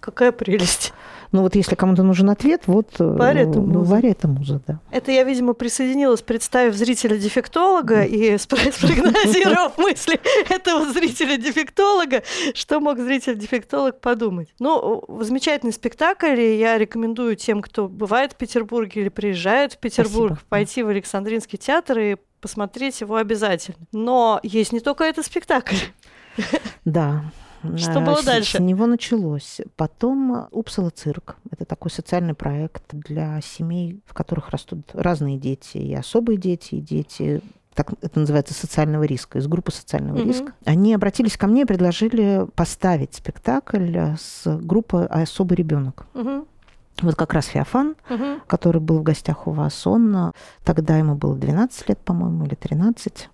Какая 0.00 0.32
прелесть. 0.32 0.92
Ну 1.32 1.40
вот 1.40 1.54
если 1.54 1.74
кому-то 1.74 2.02
нужен 2.02 2.28
ответ, 2.28 2.62
вот 2.66 2.88
э, 2.98 3.04
Варя 3.04 3.46
муза. 3.46 3.60
Ну, 3.60 4.08
это 4.08 4.28
муза, 4.28 4.60
да. 4.66 4.80
Это 4.90 5.12
я, 5.12 5.24
видимо, 5.24 5.54
присоединилась, 5.54 6.20
представив 6.20 6.74
зрителя-дефектолога 6.74 8.04
и 8.04 8.36
спрогнозировав 8.38 9.78
мысли 9.78 10.20
этого 10.50 10.92
зрителя-дефектолога, 10.92 12.22
что 12.54 12.80
мог 12.80 12.98
зритель-дефектолог 12.98 14.00
подумать. 14.00 14.48
Ну, 14.58 15.04
замечательный 15.20 15.72
спектакль, 15.72 16.38
и 16.38 16.58
я 16.58 16.76
рекомендую 16.76 17.36
тем, 17.36 17.62
кто 17.62 17.88
бывает 17.88 18.34
в 18.34 18.36
Петербурге 18.36 19.00
или 19.00 19.08
приезжает 19.08 19.72
в 19.72 19.78
Петербург, 19.78 20.32
Спасибо. 20.32 20.48
пойти 20.50 20.82
в 20.82 20.88
Александринский 20.88 21.58
театр 21.58 21.98
и 21.98 22.16
посмотреть 22.42 23.00
его 23.00 23.16
обязательно. 23.16 23.78
Но 23.92 24.38
есть 24.42 24.72
не 24.72 24.80
только 24.80 25.04
этот 25.04 25.24
спектакль. 25.24 25.76
Да, 26.84 27.24
что 27.76 28.00
было 28.00 28.16
с, 28.16 28.24
дальше? 28.24 28.58
С 28.58 28.60
него 28.60 28.86
началось. 28.86 29.60
Потом 29.76 30.48
Упсала 30.50 30.90
цирк. 30.90 31.36
Это 31.50 31.64
такой 31.64 31.90
социальный 31.90 32.34
проект 32.34 32.84
для 32.92 33.40
семей, 33.40 34.00
в 34.06 34.14
которых 34.14 34.50
растут 34.50 34.90
разные 34.92 35.38
дети. 35.38 35.78
И 35.78 35.94
особые 35.94 36.38
дети, 36.38 36.76
и 36.76 36.80
дети 36.80 37.42
так 37.74 37.92
это 38.02 38.20
называется, 38.20 38.52
социального 38.52 39.04
риска, 39.04 39.38
из 39.38 39.46
группы 39.46 39.72
социального 39.72 40.18
mm-hmm. 40.18 40.26
риска. 40.26 40.52
Они 40.66 40.94
обратились 40.94 41.38
ко 41.38 41.46
мне 41.46 41.62
и 41.62 41.64
предложили 41.64 42.46
поставить 42.54 43.14
спектакль 43.14 43.96
с 44.18 44.42
группы 44.58 45.04
«Особый 45.04 45.54
ребенок». 45.54 46.06
Mm-hmm. 46.12 46.46
Вот 47.00 47.16
как 47.16 47.32
раз 47.32 47.46
Феофан, 47.46 47.96
угу. 48.10 48.24
который 48.46 48.80
был 48.80 48.98
в 48.98 49.02
гостях 49.02 49.46
у 49.46 49.50
вас, 49.50 49.86
он 49.86 50.32
тогда 50.62 50.98
ему 50.98 51.14
было 51.14 51.34
12 51.34 51.88
лет, 51.88 51.98
по-моему, 51.98 52.44
или 52.44 52.54
13 52.54 53.28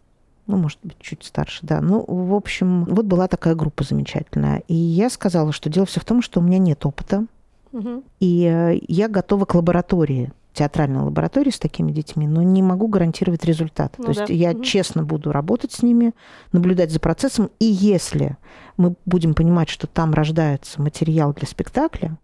ну, 0.49 0.57
может 0.57 0.79
быть, 0.83 0.97
чуть 0.99 1.25
старше, 1.25 1.61
да. 1.63 1.81
Ну, 1.81 2.05
в 2.07 2.35
общем, 2.35 2.85
вот 2.87 3.05
была 3.05 3.29
такая 3.29 3.55
группа 3.55 3.85
замечательная. 3.85 4.63
И 4.67 4.75
я 4.75 5.11
сказала, 5.11 5.53
что 5.53 5.69
дело 5.69 5.87
все 5.87 6.01
в 6.01 6.05
том, 6.05 6.23
что 6.23 6.41
у 6.41 6.43
меня 6.43 6.59
нет 6.59 6.85
опыта, 6.87 7.27
угу. 7.71 8.03
и 8.19 8.45
э, 8.45 8.79
я 8.89 9.09
готова 9.09 9.45
к 9.45 9.55
лаборатории 9.55 10.33
театральной 10.55 11.03
лаборатории 11.03 11.51
с 11.51 11.59
такими 11.59 11.93
детьми, 11.93 12.27
но 12.27 12.43
не 12.43 12.63
могу 12.63 12.89
гарантировать 12.89 13.45
результат. 13.45 13.95
Ну, 13.99 14.07
То 14.07 14.15
да. 14.15 14.21
есть 14.23 14.33
я 14.33 14.51
угу. 14.51 14.63
честно 14.63 15.05
буду 15.05 15.31
работать 15.31 15.71
с 15.71 15.83
ними, 15.83 16.15
наблюдать 16.51 16.91
за 16.91 16.99
процессом, 16.99 17.51
и 17.61 17.67
если 17.67 18.37
мы 18.77 18.95
будем 19.05 19.35
понимать, 19.35 19.69
что 19.69 19.87
там 19.87 20.15
рождается 20.15 20.83
материал 20.83 21.33
для 21.35 21.47
спектакля, 21.47 22.17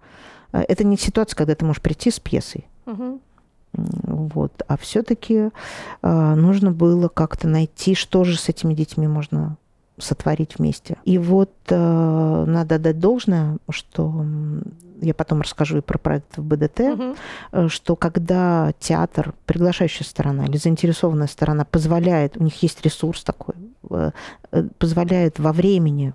э, 0.53 0.63
это 0.67 0.83
не 0.83 0.97
ситуация, 0.97 1.37
когда 1.37 1.55
ты 1.55 1.65
можешь 1.65 1.83
прийти 1.83 2.11
с 2.11 2.19
пьесой. 2.19 2.67
Угу. 2.87 3.21
Вот. 3.75 4.63
А 4.67 4.77
все-таки 4.77 5.51
э, 6.03 6.35
нужно 6.35 6.71
было 6.73 7.09
как-то 7.09 7.49
найти, 7.49 7.95
что 7.95 8.25
же 8.25 8.39
с 8.39 8.49
этими 8.49 8.75
детьми 8.75 9.07
можно 9.07 9.57
сотворить 9.99 10.59
вместе. 10.59 10.97
И 11.05 11.19
вот 11.19 11.53
э, 11.69 12.45
надо 12.47 12.79
дать 12.79 12.99
должное, 12.99 13.59
что 13.69 14.25
я 15.01 15.15
потом 15.15 15.43
расскажу 15.43 15.79
и 15.79 15.81
про 15.81 15.99
проект 15.99 16.37
в 16.37 16.43
БДТ, 16.43 16.81
угу. 16.81 17.69
что 17.69 17.97
когда 17.97 18.73
театр, 18.79 19.35
приглашающая 19.47 20.07
сторона 20.07 20.47
или 20.47 20.57
заинтересованная 20.57 21.27
сторона 21.27 21.65
позволяет, 21.65 22.37
у 22.37 22.43
них 22.43 22.63
есть 22.63 22.85
ресурс 22.85 23.23
такой, 23.23 23.55
э, 23.91 24.11
позволяет 24.79 25.39
во 25.39 25.53
времени 25.53 26.15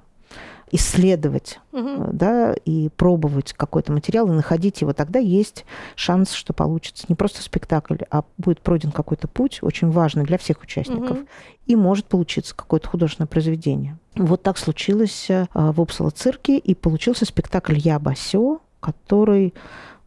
исследовать, 0.71 1.59
угу. 1.71 2.09
да, 2.11 2.53
и 2.65 2.89
пробовать 2.89 3.53
какой-то 3.53 3.91
материал 3.91 4.27
и 4.27 4.31
находить 4.31 4.81
его, 4.81 4.93
тогда 4.93 5.19
есть 5.19 5.65
шанс, 5.95 6.33
что 6.33 6.53
получится 6.53 7.05
не 7.09 7.15
просто 7.15 7.41
спектакль, 7.41 7.97
а 8.09 8.23
будет 8.37 8.61
пройден 8.61 8.91
какой-то 8.91 9.27
путь, 9.27 9.59
очень 9.61 9.89
важный 9.89 10.23
для 10.23 10.37
всех 10.37 10.61
участников, 10.61 11.17
угу. 11.17 11.27
и 11.65 11.75
может 11.75 12.05
получиться 12.05 12.55
какое-то 12.55 12.87
художественное 12.87 13.27
произведение. 13.27 13.97
Вот 14.15 14.43
так 14.43 14.57
случилось 14.57 15.29
э, 15.29 15.45
в 15.53 15.79
Упсала 15.79 16.09
цирке, 16.09 16.57
и 16.57 16.75
получился 16.75 17.25
спектакль 17.25 17.77
«Я 17.77 17.99
Басё», 17.99 18.59
который 18.79 19.53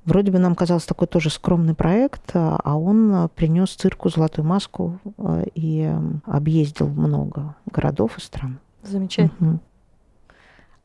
Вроде 0.04 0.33
бы 0.33 0.38
нам 0.38 0.57
казался 0.57 0.88
такой 0.88 1.07
тоже 1.07 1.31
скромный 1.31 1.75
проект, 1.75 2.33
а 2.35 2.76
он 2.76 3.28
принес 3.37 3.71
цирку 3.71 4.09
золотую 4.09 4.45
маску 4.45 4.99
и 5.54 5.95
объездил 6.26 6.88
много 6.88 7.54
городов 7.66 8.19
и 8.19 8.21
стран. 8.21 8.59
Замечательно. 8.83 9.52
Угу. 9.52 9.61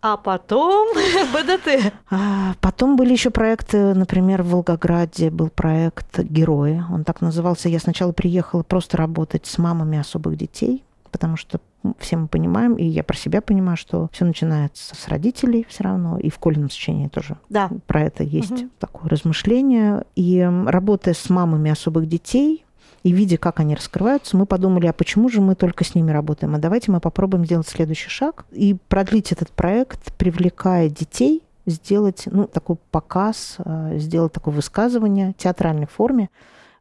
А 0.10 0.16
потом 0.16 0.88
БДТ. 1.34 1.92
А, 2.10 2.54
потом 2.62 2.96
были 2.96 3.12
еще 3.12 3.30
проекты, 3.30 3.94
например, 3.94 4.42
в 4.42 4.52
Волгограде 4.52 5.30
был 5.30 5.50
проект 5.50 6.20
«Герои». 6.20 6.82
Он 6.90 7.04
так 7.04 7.20
назывался. 7.20 7.68
Я 7.68 7.80
сначала 7.80 8.14
приехала 8.14 8.64
просто 8.64 8.96
работать 8.96 9.46
с 9.46 9.58
мамами 9.58 9.98
особых 9.98 10.38
детей, 10.38 10.86
потому 11.12 11.36
что 11.36 11.60
все 12.00 12.16
мы 12.16 12.30
понимаем, 12.30 12.76
и 12.76 12.86
я 12.86 13.04
про 13.04 13.18
себя 13.18 13.42
понимаю, 13.42 13.76
что 13.76 14.08
все 14.14 14.24
начинается 14.24 14.96
с 14.96 15.10
родителей 15.10 15.66
все 15.68 15.84
равно, 15.84 16.18
и 16.18 16.30
в 16.30 16.40
Колином 16.40 16.70
сочинении 16.70 17.10
тоже 17.10 17.36
да. 17.50 17.70
про 17.86 18.04
это 18.04 18.24
есть 18.24 18.52
угу. 18.52 18.70
такое 18.80 19.10
размышление. 19.10 20.06
И 20.16 20.50
работая 20.68 21.16
с 21.16 21.30
мамами 21.30 21.70
особых 21.70 22.08
детей, 22.08 22.64
и 23.08 23.14
видя, 23.14 23.38
как 23.38 23.62
они 23.62 23.74
раскрываются, 23.74 24.36
мы 24.36 24.46
подумали, 24.46 24.86
а 24.86 24.92
почему 24.92 25.30
же 25.30 25.40
мы 25.40 25.56
только 25.56 25.86
с 25.86 25.96
ними 25.96 26.12
работаем? 26.12 26.54
А 26.56 26.58
давайте 26.58 26.92
мы 26.92 27.00
попробуем 27.00 27.46
сделать 27.46 27.66
следующий 27.66 28.10
шаг 28.10 28.46
и 28.52 28.76
продлить 28.90 29.32
этот 29.32 29.50
проект, 29.50 30.14
привлекая 30.18 30.90
детей, 30.90 31.42
сделать 31.66 32.24
ну, 32.26 32.48
такой 32.48 32.76
показ, 32.92 33.56
э, 33.60 33.98
сделать 33.98 34.34
такое 34.34 34.54
высказывание 34.54 35.32
в 35.32 35.42
театральной 35.42 35.88
форме 35.88 36.30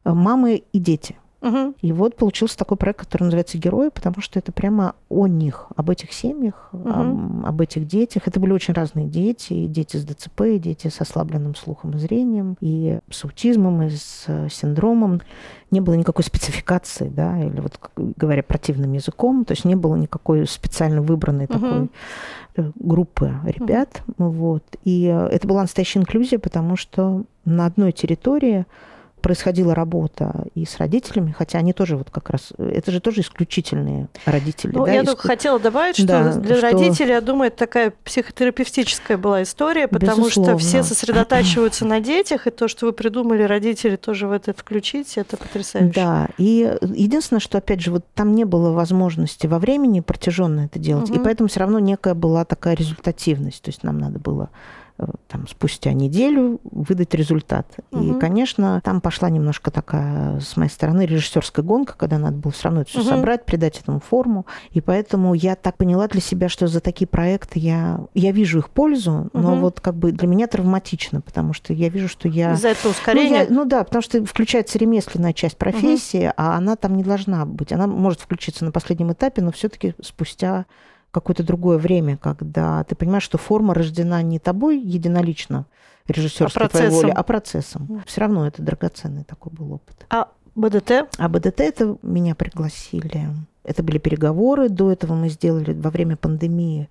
э, 0.03 0.11
«Мамы 0.11 0.63
и 0.73 0.79
дети». 0.79 1.15
Угу. 1.41 1.75
И 1.81 1.93
вот 1.93 2.15
получился 2.15 2.57
такой 2.57 2.77
проект, 2.77 3.01
который 3.01 3.23
называется 3.23 3.57
«Герои», 3.57 3.89
потому 3.89 4.21
что 4.21 4.39
это 4.39 4.51
прямо 4.51 4.95
о 5.09 5.27
них, 5.27 5.67
об 5.75 5.89
этих 5.89 6.11
семьях, 6.11 6.69
угу. 6.71 6.89
об, 6.89 7.45
об 7.45 7.61
этих 7.61 7.87
детях. 7.87 8.23
Это 8.27 8.39
были 8.39 8.53
очень 8.53 8.73
разные 8.73 9.05
дети, 9.05 9.53
и 9.53 9.67
дети 9.67 9.97
с 9.97 10.05
ДЦП, 10.05 10.41
и 10.41 10.59
дети 10.59 10.87
с 10.87 10.99
ослабленным 10.99 11.55
слухом 11.55 11.91
и 11.91 11.99
зрением, 11.99 12.57
и 12.59 12.99
с 13.11 13.23
аутизмом, 13.23 13.83
и 13.83 13.89
с 13.91 14.23
э, 14.27 14.47
синдромом. 14.49 15.21
Не 15.69 15.81
было 15.81 15.93
никакой 15.93 16.23
спецификации, 16.23 17.09
да, 17.09 17.39
или 17.39 17.59
вот 17.59 17.79
говоря 17.95 18.41
противным 18.41 18.93
языком, 18.93 19.45
то 19.45 19.51
есть 19.51 19.65
не 19.65 19.75
было 19.75 19.95
никакой 19.95 20.47
специально 20.47 21.01
выбранной 21.01 21.45
угу. 21.45 21.53
такой 21.53 21.91
э, 22.55 22.71
группы 22.75 23.31
ребят. 23.43 24.01
Угу. 24.17 24.29
Вот. 24.29 24.63
И 24.83 25.05
э, 25.05 25.27
это 25.27 25.47
была 25.47 25.61
настоящая 25.61 25.99
инклюзия, 25.99 26.39
потому 26.39 26.77
что 26.77 27.25
на 27.45 27.67
одной 27.67 27.91
территории 27.91 28.65
происходила 29.21 29.73
работа 29.73 30.45
и 30.53 30.65
с 30.65 30.77
родителями, 30.77 31.33
хотя 31.37 31.59
они 31.59 31.73
тоже 31.73 31.97
вот 31.97 32.09
как 32.09 32.29
раз, 32.29 32.53
это 32.57 32.91
же 32.91 32.99
тоже 32.99 33.21
исключительные 33.21 34.07
родители. 34.25 34.71
Ну, 34.73 34.85
да, 34.85 34.93
я 34.93 35.03
только 35.03 35.27
хотела 35.27 35.59
добавить, 35.59 35.97
что 35.97 36.07
да, 36.07 36.33
для 36.33 36.57
что... 36.57 36.71
родителей, 36.71 37.11
я 37.11 37.21
думаю, 37.21 37.47
это 37.47 37.57
такая 37.57 37.93
психотерапевтическая 38.03 39.17
была 39.17 39.43
история, 39.43 39.87
потому 39.87 40.25
Безусловно. 40.25 40.59
что 40.59 40.67
все 40.67 40.83
сосредотачиваются 40.83 41.85
на 41.85 41.99
детях, 41.99 42.47
и 42.47 42.51
то, 42.51 42.67
что 42.67 42.85
вы 42.85 42.93
придумали, 42.93 43.43
родители 43.43 43.95
тоже 43.95 44.27
в 44.27 44.31
это 44.31 44.53
включить, 44.53 45.17
это 45.17 45.37
потрясающе. 45.37 45.91
Да, 45.93 46.27
и 46.37 46.77
единственное, 46.81 47.39
что, 47.39 47.57
опять 47.57 47.81
же, 47.81 47.91
вот 47.91 48.05
там 48.13 48.33
не 48.33 48.45
было 48.45 48.71
возможности 48.71 49.47
во 49.47 49.59
времени 49.59 49.99
протяженно 49.99 50.61
это 50.61 50.79
делать, 50.79 51.09
угу. 51.09 51.19
и 51.19 51.23
поэтому 51.23 51.49
все 51.49 51.59
равно 51.61 51.79
некая 51.79 52.13
была 52.13 52.45
такая 52.45 52.75
результативность, 52.75 53.61
то 53.63 53.69
есть 53.69 53.83
нам 53.83 53.97
надо 53.97 54.19
было 54.19 54.49
там, 55.27 55.47
спустя 55.47 55.93
неделю 55.93 56.59
выдать 56.63 57.13
результат. 57.13 57.67
Угу. 57.91 58.03
И, 58.03 58.19
конечно, 58.19 58.81
там 58.83 59.01
пошла 59.01 59.29
немножко 59.29 59.69
такая, 59.69 60.39
с 60.39 60.57
моей 60.57 60.71
стороны, 60.71 61.05
режиссерская 61.05 61.63
гонка, 61.63 61.95
когда 61.95 62.17
надо 62.17 62.37
было 62.37 62.51
все 62.51 62.65
равно 62.65 62.81
это 62.81 62.89
все 62.89 63.01
угу. 63.01 63.09
собрать, 63.09 63.45
придать 63.45 63.79
этому 63.79 63.99
форму. 63.99 64.45
И 64.71 64.81
поэтому 64.81 65.33
я 65.33 65.55
так 65.55 65.77
поняла 65.77 66.07
для 66.07 66.21
себя, 66.21 66.49
что 66.49 66.67
за 66.67 66.79
такие 66.79 67.07
проекты 67.07 67.59
я, 67.59 67.99
я 68.13 68.31
вижу 68.31 68.59
их 68.59 68.69
пользу, 68.69 69.29
но 69.33 69.53
угу. 69.53 69.61
вот 69.61 69.79
как 69.81 69.95
бы 69.95 70.11
для 70.11 70.27
меня 70.27 70.47
травматично, 70.47 71.21
потому 71.21 71.53
что 71.53 71.73
я 71.73 71.89
вижу, 71.89 72.07
что 72.07 72.27
я... 72.27 72.53
Из-за 72.53 72.69
этого 72.69 72.91
ускорения? 72.91 73.45
Ну, 73.49 73.55
я, 73.55 73.61
ну 73.61 73.65
да, 73.65 73.83
потому 73.83 74.01
что 74.01 74.25
включается 74.25 74.79
ремесленная 74.79 75.33
часть 75.33 75.57
профессии, 75.57 76.27
угу. 76.27 76.33
а 76.37 76.57
она 76.57 76.75
там 76.75 76.97
не 76.97 77.03
должна 77.03 77.45
быть. 77.45 77.71
Она 77.71 77.85
может 77.85 78.21
включиться 78.21 78.65
на 78.65 78.71
последнем 78.71 79.11
этапе, 79.11 79.41
но 79.41 79.51
все-таки 79.51 79.93
спустя 80.01 80.65
какое-то 81.11 81.43
другое 81.43 81.77
время, 81.77 82.17
когда 82.17 82.83
ты 82.83 82.95
понимаешь, 82.95 83.23
что 83.23 83.37
форма 83.37 83.73
рождена 83.73 84.21
не 84.21 84.39
тобой 84.39 84.79
единолично, 84.79 85.65
режиссерской 86.07 86.65
а 86.65 86.69
твоей 86.69 86.89
воли, 86.89 87.11
а 87.11 87.23
процессом. 87.23 88.03
Все 88.05 88.21
равно 88.21 88.47
это 88.47 88.61
драгоценный 88.61 89.23
такой 89.23 89.51
был 89.51 89.73
опыт. 89.73 90.05
А 90.09 90.29
БДТ? 90.55 91.09
А 91.17 91.29
БДТ 91.29 91.61
это 91.61 91.97
меня 92.01 92.35
пригласили. 92.35 93.29
Это 93.63 93.83
были 93.83 93.97
переговоры. 93.97 94.69
До 94.69 94.91
этого 94.91 95.13
мы 95.13 95.29
сделали 95.29 95.73
во 95.73 95.89
время 95.89 96.15
пандемии 96.15 96.89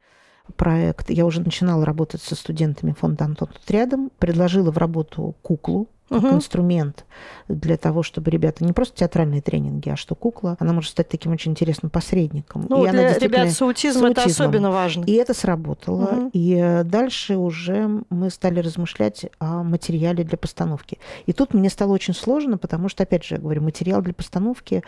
проект. 0.57 1.11
Я 1.11 1.27
уже 1.27 1.41
начинала 1.41 1.85
работать 1.85 2.23
со 2.23 2.35
студентами 2.35 2.93
фонда 2.93 3.25
Антон 3.25 3.49
тут 3.49 3.71
рядом. 3.71 4.11
Предложила 4.19 4.71
в 4.71 4.79
работу 4.79 5.35
куклу 5.43 5.89
как 6.09 6.23
угу. 6.23 6.37
инструмент 6.37 7.05
для 7.49 7.77
того, 7.77 8.03
чтобы 8.03 8.31
ребята 8.31 8.65
не 8.65 8.73
просто 8.73 8.97
театральные 8.99 9.43
тренинги, 9.43 9.89
а 9.89 9.97
что 9.97 10.15
кукла, 10.15 10.57
она 10.61 10.73
может 10.73 10.91
стать 10.91 11.09
таким 11.09 11.33
очень 11.33 11.51
интересным 11.53 11.91
посредником. 11.91 12.67
Ну, 12.69 12.85
и 12.85 12.91
для 12.91 13.09
она 13.09 13.19
ребят 13.19 13.51
с 13.51 13.61
аутизмом, 13.61 14.03
с 14.03 14.05
аутизмом 14.05 14.11
это 14.13 14.23
особенно 14.23 14.71
важно. 14.71 15.05
И 15.05 15.13
это 15.13 15.35
сработало. 15.35 16.05
Угу. 16.05 16.31
И 16.33 16.55
э, 16.55 16.85
дальше 16.85 17.37
уже 17.37 18.03
мы 18.09 18.31
стали 18.31 18.61
размышлять 18.61 19.27
о 19.41 19.65
материале 19.65 20.23
для 20.23 20.39
постановки. 20.39 20.99
И 21.27 21.33
тут 21.33 21.55
мне 21.55 21.71
стало 21.71 21.93
очень 21.93 22.15
сложно, 22.15 22.57
потому 22.57 22.89
что, 22.89 23.03
опять 23.03 23.25
же, 23.25 23.35
я 23.35 23.41
говорю, 23.41 23.63
материал 23.63 24.01
для 24.01 24.15
постановки 24.15 24.85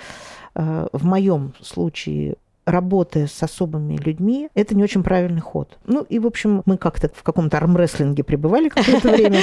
э, 0.54 0.88
в 0.92 1.04
моем 1.04 1.54
случае 1.60 2.36
работая 2.68 3.26
с 3.26 3.42
особыми 3.42 3.96
людьми, 3.96 4.50
это 4.54 4.74
не 4.74 4.82
очень 4.82 5.02
правильный 5.02 5.40
ход. 5.40 5.78
Ну 5.86 6.02
и, 6.02 6.18
в 6.18 6.26
общем, 6.26 6.62
мы 6.66 6.76
как-то 6.76 7.10
в 7.14 7.22
каком-то 7.22 7.56
армрестлинге 7.56 8.22
пребывали 8.22 8.68
какое-то 8.68 9.10
время, 9.10 9.40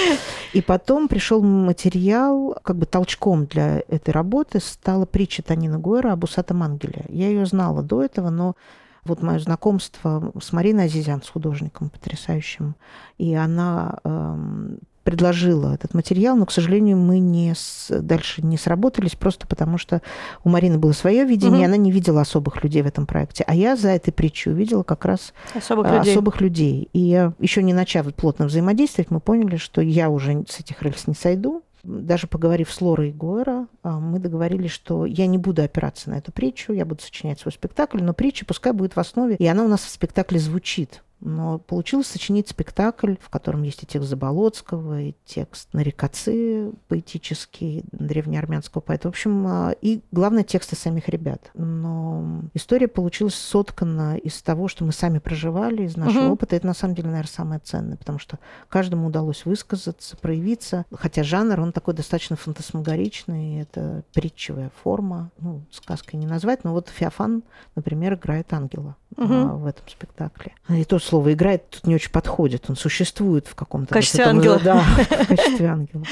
и 0.54 0.62
потом 0.62 1.08
пришел 1.08 1.42
материал, 1.42 2.56
как 2.64 2.78
бы 2.78 2.86
толчком 2.86 3.46
для 3.46 3.84
этой 3.88 4.12
работы 4.12 4.60
стала 4.60 5.06
притча 5.06 5.42
Танина 5.42 5.80
Гуэра 5.80 6.12
об 6.12 6.24
усатом 6.24 6.62
ангеле. 6.62 7.06
Я 7.10 7.30
ее 7.30 7.46
знала 7.46 7.82
до 7.82 8.04
этого, 8.04 8.30
но 8.30 8.56
вот 9.04 9.22
мое 9.22 9.40
знакомство 9.40 10.32
с 10.40 10.54
Мариной 10.54 10.86
Азизян, 10.86 11.22
с 11.22 11.30
художником 11.30 11.90
потрясающим, 11.90 12.76
и 13.18 13.34
она 13.34 14.00
эм, 14.04 14.80
предложила 15.06 15.72
этот 15.74 15.94
материал, 15.94 16.36
но, 16.36 16.48
к 16.48 16.52
сожалению, 16.52 16.98
мы 16.98 17.20
не 17.20 17.54
с... 17.56 17.90
дальше 18.02 18.42
не 18.42 18.58
сработались, 18.58 19.16
просто 19.16 19.46
потому 19.46 19.78
что 19.78 20.02
у 20.44 20.50
Марины 20.50 20.80
было 20.80 20.94
свое 20.94 21.24
видение, 21.24 21.58
угу. 21.58 21.62
и 21.62 21.66
она 21.66 21.78
не 21.78 21.92
видела 21.92 22.22
особых 22.22 22.64
людей 22.64 22.82
в 22.82 22.88
этом 22.88 23.06
проекте. 23.06 23.44
А 23.48 23.54
я 23.54 23.76
за 23.76 23.90
этой 23.90 24.12
притчей 24.12 24.52
увидела 24.52 24.82
как 24.82 25.06
раз 25.06 25.34
особых 25.54 25.92
людей. 25.92 26.12
Особых 26.12 26.42
людей. 26.42 26.90
И 26.92 27.30
еще 27.40 27.62
не 27.62 27.74
начав 27.74 28.12
плотно 28.16 28.48
взаимодействовать, 28.48 29.12
мы 29.12 29.20
поняли, 29.20 29.58
что 29.58 29.80
я 29.80 30.10
уже 30.10 30.44
с 30.50 30.60
этих 30.60 30.82
рельс 30.82 31.06
не 31.08 31.14
сойду, 31.14 31.62
Даже 31.84 32.26
поговорив 32.26 32.72
с 32.72 32.82
Лорой 32.82 33.12
Гойра, 33.12 33.68
а, 33.84 34.00
мы 34.00 34.18
договорились, 34.18 34.72
что 34.72 35.06
я 35.06 35.28
не 35.28 35.38
буду 35.38 35.62
опираться 35.62 36.10
на 36.10 36.16
эту 36.16 36.32
притчу, 36.32 36.74
я 36.74 36.84
буду 36.84 37.04
сочинять 37.04 37.40
свой 37.40 37.52
спектакль, 37.52 38.02
но 38.02 38.16
притча 38.16 38.44
пускай 38.44 38.74
будет 38.74 38.96
в 38.96 39.00
основе, 39.00 39.36
и 39.36 39.46
она 39.46 39.64
у 39.64 39.68
нас 39.68 39.82
в 39.82 39.90
спектакле 39.90 40.40
звучит. 40.40 41.04
Но 41.20 41.60
получилось 41.60 42.08
сочинить 42.08 42.50
спектакль, 42.50 43.16
в 43.20 43.30
котором 43.30 43.64
есть 43.64 43.84
и 43.84 43.86
текст 43.86 44.10
Заболоцкого, 44.10 45.02
и 45.02 45.16
текст 45.26 45.70
Нарикацы 45.74 46.72
поэтический, 46.88 47.84
древнеармянского 47.92 48.82
поэта. 48.82 49.08
В 49.08 49.12
общем, 49.12 49.46
а, 49.48 49.72
и 49.82 50.02
главное, 50.12 50.44
тексты 50.44 50.76
самих 50.76 51.10
ребят. 51.10 51.50
Но 51.54 52.42
история 52.54 52.88
получилась 52.88 53.36
соткана 53.36 54.18
из 54.18 54.42
того, 54.42 54.68
что 54.68 54.84
мы 54.84 54.92
сами 54.92 55.20
проживали, 55.20 55.84
из 55.84 55.98
нашего 55.98 56.26
угу. 56.26 56.34
опыта. 56.34 56.56
Это, 56.56 56.68
на 56.68 56.74
самом 56.74 56.96
деле, 56.96 57.10
наверное, 57.10 57.30
самое 57.30 57.60
ценное, 57.60 57.98
потому 57.98 58.20
что 58.20 58.40
каждому 58.70 59.08
удалось 59.08 59.46
высказаться, 59.46 60.18
проявиться. 60.18 60.86
Хотя 60.92 61.24
жанр, 61.24 61.60
он 61.60 61.72
такой 61.72 61.94
достаточно 61.94 62.36
фантасмагоричный, 62.36 63.62
это 63.62 64.04
притчевая 64.14 64.72
форма. 64.84 65.32
Ну, 65.40 65.64
сказкой 65.72 66.20
не 66.20 66.28
назвать, 66.28 66.64
но 66.64 66.72
вот 66.72 66.90
Феофан, 66.90 67.44
например, 67.76 68.16
играет 68.16 68.52
ангела 68.54 68.96
угу. 69.18 69.58
в 69.58 69.66
этом 69.66 69.88
спектакле. 69.88 70.54
И 70.70 70.84
то 70.84 71.00
слово 71.06 71.34
«играет» 71.34 71.70
тут 71.70 71.88
не 71.88 71.96
очень 71.96 72.12
подходит. 72.12 72.66
Он 72.70 72.76
существует 72.76 73.48
в 73.48 73.56
каком-то... 73.56 73.94
В 73.94 73.94
качестве 73.94 74.26
вот 74.26 74.30
ангела. 74.30 74.60
Да, 74.64 74.80
в 74.98 75.28
качестве 75.28 75.68
ангела. 75.68 76.04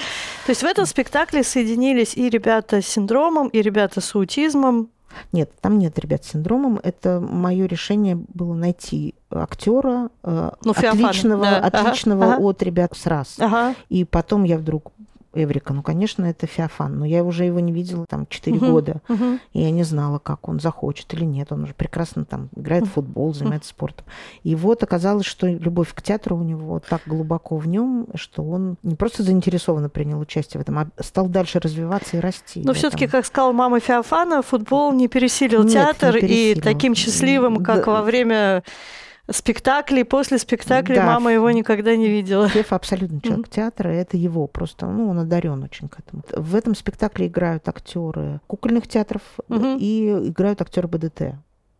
То 0.45 0.49
есть 0.49 0.61
в 0.61 0.65
этом 0.65 0.85
спектакле 0.85 1.43
соединились 1.43 2.15
и 2.15 2.29
ребята 2.29 2.81
с 2.81 2.87
синдромом, 2.87 3.47
и 3.47 3.61
ребята 3.61 4.01
с 4.01 4.15
аутизмом. 4.15 4.89
Нет, 5.31 5.51
там 5.61 5.77
нет 5.79 5.97
ребят 5.99 6.23
с 6.23 6.31
синдромом. 6.31 6.79
Это 6.83 7.19
мое 7.19 7.65
решение 7.65 8.15
было 8.15 8.53
найти 8.53 9.15
актера 9.29 10.09
э, 10.23 10.51
ну, 10.63 10.71
отличного, 10.71 11.43
да. 11.43 11.59
отличного 11.59 12.33
ага, 12.35 12.43
от 12.43 12.63
ребят 12.63 12.93
с 12.95 13.05
раз. 13.05 13.35
Ага. 13.39 13.75
И 13.89 14.05
потом 14.05 14.43
я 14.43 14.57
вдруг 14.57 14.91
Эврика. 15.33 15.73
Ну, 15.73 15.81
конечно, 15.81 16.25
это 16.25 16.47
Феофан, 16.47 16.99
но 16.99 17.05
я 17.05 17.23
уже 17.23 17.45
его 17.45 17.59
не 17.59 17.71
видела 17.71 18.05
там 18.07 18.27
4 18.27 18.57
угу, 18.57 18.65
года, 18.65 19.01
угу. 19.09 19.39
и 19.53 19.61
я 19.61 19.71
не 19.71 19.83
знала, 19.83 20.19
как 20.19 20.47
он 20.47 20.59
захочет 20.59 21.13
или 21.13 21.25
нет. 21.25 21.51
Он 21.51 21.63
уже 21.63 21.73
прекрасно 21.73 22.25
там 22.25 22.49
играет 22.55 22.85
в 22.85 22.91
футбол, 22.91 23.33
занимается 23.33 23.69
спортом. 23.69 24.05
И 24.43 24.55
вот 24.55 24.83
оказалось, 24.83 25.25
что 25.25 25.47
любовь 25.47 25.93
к 25.93 26.01
театру 26.01 26.37
у 26.37 26.43
него 26.43 26.79
так 26.79 27.01
глубоко 27.05 27.57
в 27.57 27.67
нем, 27.67 28.07
что 28.15 28.43
он 28.43 28.77
не 28.83 28.95
просто 28.95 29.23
заинтересованно 29.23 29.89
принял 29.89 30.19
участие 30.19 30.59
в 30.59 30.61
этом, 30.61 30.79
а 30.79 30.87
стал 30.99 31.27
дальше 31.27 31.59
развиваться 31.59 32.17
и 32.17 32.19
расти. 32.19 32.61
Но 32.63 32.73
все-таки, 32.73 33.07
как 33.07 33.25
сказала 33.25 33.51
мама 33.51 33.79
Феофана, 33.79 34.41
футбол 34.41 34.91
не 34.93 35.07
пересилил 35.07 35.63
нет, 35.63 35.73
театр, 35.73 36.15
не 36.15 36.21
пересилил. 36.21 36.57
и 36.57 36.61
таким 36.61 36.95
счастливым, 36.95 37.63
как 37.63 37.85
да. 37.85 37.91
во 37.91 38.01
время 38.01 38.63
спектаклей, 39.29 40.03
после 40.03 40.37
спектаклей 40.37 40.97
да, 40.97 41.05
мама 41.05 41.31
его 41.31 41.49
никогда 41.51 41.95
не 41.95 42.09
видела. 42.09 42.49
Лев 42.53 42.73
абсолютно 42.73 43.21
человек 43.21 43.47
mm-hmm. 43.47 43.55
театра, 43.55 43.89
это 43.89 44.17
его 44.17 44.47
просто, 44.47 44.85
ну, 44.87 45.09
он 45.09 45.19
одарен 45.19 45.63
очень 45.63 45.87
к 45.87 45.99
этому. 45.99 46.23
В 46.35 46.55
этом 46.55 46.75
спектакле 46.75 47.27
играют 47.27 47.67
актеры 47.69 48.41
кукольных 48.47 48.87
театров 48.87 49.21
mm-hmm. 49.49 49.77
и 49.79 50.29
играют 50.29 50.61
актеры 50.61 50.87
БДТ. 50.87 51.35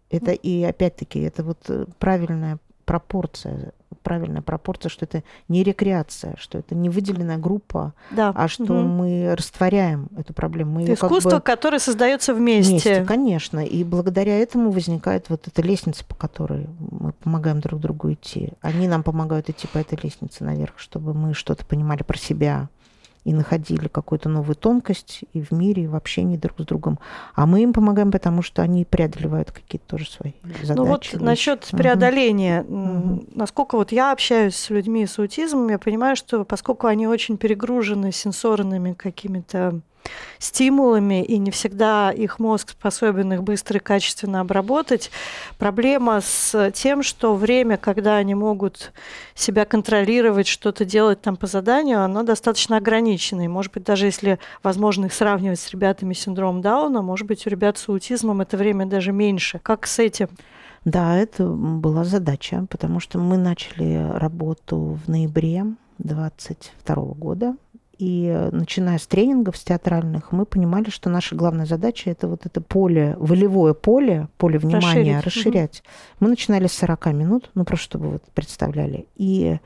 Это 0.10 0.32
и 0.32 0.64
опять-таки 0.64 1.20
это 1.22 1.44
вот 1.44 1.58
э, 1.70 1.86
правильная 1.98 2.60
пропорция 2.86 3.74
правильная 4.04 4.42
пропорция, 4.42 4.90
что 4.90 5.06
это 5.06 5.24
не 5.48 5.64
рекреация, 5.64 6.36
что 6.38 6.58
это 6.58 6.76
не 6.76 6.90
выделенная 6.90 7.38
группа, 7.38 7.94
да. 8.12 8.32
а 8.36 8.48
что 8.48 8.64
угу. 8.64 8.88
мы 8.88 9.36
растворяем 9.36 10.10
эту 10.18 10.34
проблему. 10.34 10.74
Мы 10.74 10.94
искусство, 10.94 11.30
как 11.30 11.40
бы... 11.40 11.46
которое 11.46 11.80
создается 11.80 12.34
вместе. 12.34 12.72
Вместе, 12.72 13.06
конечно. 13.06 13.66
И 13.66 13.84
благодаря 13.84 14.38
этому 14.38 14.72
возникает 14.72 15.30
вот 15.30 15.48
эта 15.48 15.62
лестница, 15.62 16.06
по 16.06 16.16
которой 16.16 16.68
мы 16.80 17.14
помогаем 17.14 17.60
друг 17.62 17.80
другу 17.80 18.14
идти. 18.14 18.54
Они 18.62 18.88
нам 18.88 19.04
помогают 19.04 19.50
идти 19.50 19.68
по 19.68 19.78
этой 19.78 19.98
лестнице 20.02 20.44
наверх, 20.44 20.74
чтобы 20.78 21.14
мы 21.14 21.34
что-то 21.34 21.66
понимали 21.66 22.04
про 22.04 22.18
себя, 22.18 22.70
и 23.24 23.34
находили 23.34 23.88
какую-то 23.88 24.30
новую 24.30 24.56
тонкость 24.56 25.24
и 25.34 25.42
в 25.42 25.52
мире, 25.52 25.84
и 25.84 25.88
в 25.88 25.96
общении 25.96 26.38
друг 26.38 26.60
с 26.60 26.66
другом. 26.66 27.00
А 27.36 27.46
мы 27.46 27.64
им 27.64 27.74
помогаем, 27.74 28.12
потому 28.12 28.42
что 28.42 28.62
они 28.62 28.86
преодолевают 28.86 29.52
какие-то 29.52 29.88
тоже 29.88 30.10
свои 30.10 30.34
задачи. 30.62 30.78
Ну 30.78 30.86
вот 30.86 31.14
насчет 31.14 31.68
преодоления. 31.72 32.64
Угу. 32.64 33.26
Насколько 33.36 33.78
вот 33.78 33.92
я 33.92 34.12
общаюсь 34.12 34.56
с 34.56 34.70
людьми 34.70 35.06
с 35.06 35.18
аутизмом, 35.20 35.70
я 35.70 35.80
понимаю, 35.80 36.16
что 36.16 36.44
поскольку 36.44 36.88
они 36.88 37.08
очень 37.08 37.38
перегружены 37.38 38.12
сенсорными 38.12 38.94
какими-то 38.94 39.82
стимулами, 40.40 41.24
и 41.24 41.38
не 41.38 41.52
всегда 41.52 42.12
их 42.12 42.40
мозг 42.40 42.72
способен 42.72 43.34
их 43.34 43.44
быстро 43.44 43.78
и 43.78 43.82
качественно 43.82 44.42
обработать. 44.42 45.12
Проблема 45.58 46.20
с 46.22 46.72
тем, 46.72 47.04
что 47.04 47.36
время, 47.36 47.78
когда 47.78 48.18
они 48.18 48.36
могут 48.36 48.92
себя 49.36 49.66
контролировать, 49.66 50.48
что-то 50.48 50.86
делать 50.86 51.22
там 51.22 51.38
по 51.38 51.48
заданию, 51.48 52.04
оно 52.04 52.24
достаточно 52.24 52.78
ограничено. 52.78 53.42
И, 53.42 53.48
может 53.48 53.74
быть, 53.74 53.84
даже 53.84 54.06
если 54.06 54.40
возможно 54.62 55.06
их 55.06 55.14
сравнивать 55.14 55.60
с 55.60 55.72
ребятами 55.72 56.14
с 56.14 56.20
синдромом 56.20 56.62
Дауна, 56.62 57.02
может 57.02 57.28
быть, 57.28 57.48
у 57.48 57.50
ребят 57.50 57.78
с 57.78 57.88
аутизмом 57.88 58.42
это 58.42 58.58
время 58.58 58.86
даже 58.86 59.12
меньше. 59.12 59.60
Как 59.64 59.88
с 59.88 60.00
этим? 60.00 60.30
Да, 60.86 61.18
это 61.18 61.48
была 61.48 62.04
задача, 62.04 62.66
потому 62.70 63.00
что 63.00 63.18
мы 63.18 63.38
начали 63.38 64.12
работу 64.18 65.00
в 65.06 65.10
ноябре 65.10 65.66
2022 66.00 66.96
года. 67.14 67.56
И 68.04 68.28
э, 68.28 68.50
начиная 68.52 68.98
с 68.98 69.08
тренингов, 69.08 69.56
с 69.56 69.64
театральных, 69.64 70.34
мы 70.34 70.46
понимали, 70.46 70.90
что 70.90 71.10
наша 71.10 71.36
главная 71.36 71.66
задача 71.66 72.10
это 72.10 72.28
вот 72.28 72.46
это 72.46 72.60
поле, 72.60 73.16
волевое 73.18 73.74
поле, 73.74 74.28
поле 74.38 74.60
внимания 74.60 75.22
расширить. 75.22 75.26
расширять. 75.26 75.80
Угу. 75.80 76.18
Мы 76.20 76.28
начинали 76.32 76.68
с 76.68 76.74
40 76.74 77.06
минут, 77.14 77.50
ну 77.56 77.64
просто 77.64 77.86
чтобы 77.86 78.10
вы 78.10 78.20
представляли. 78.34 79.08
И 79.16 79.58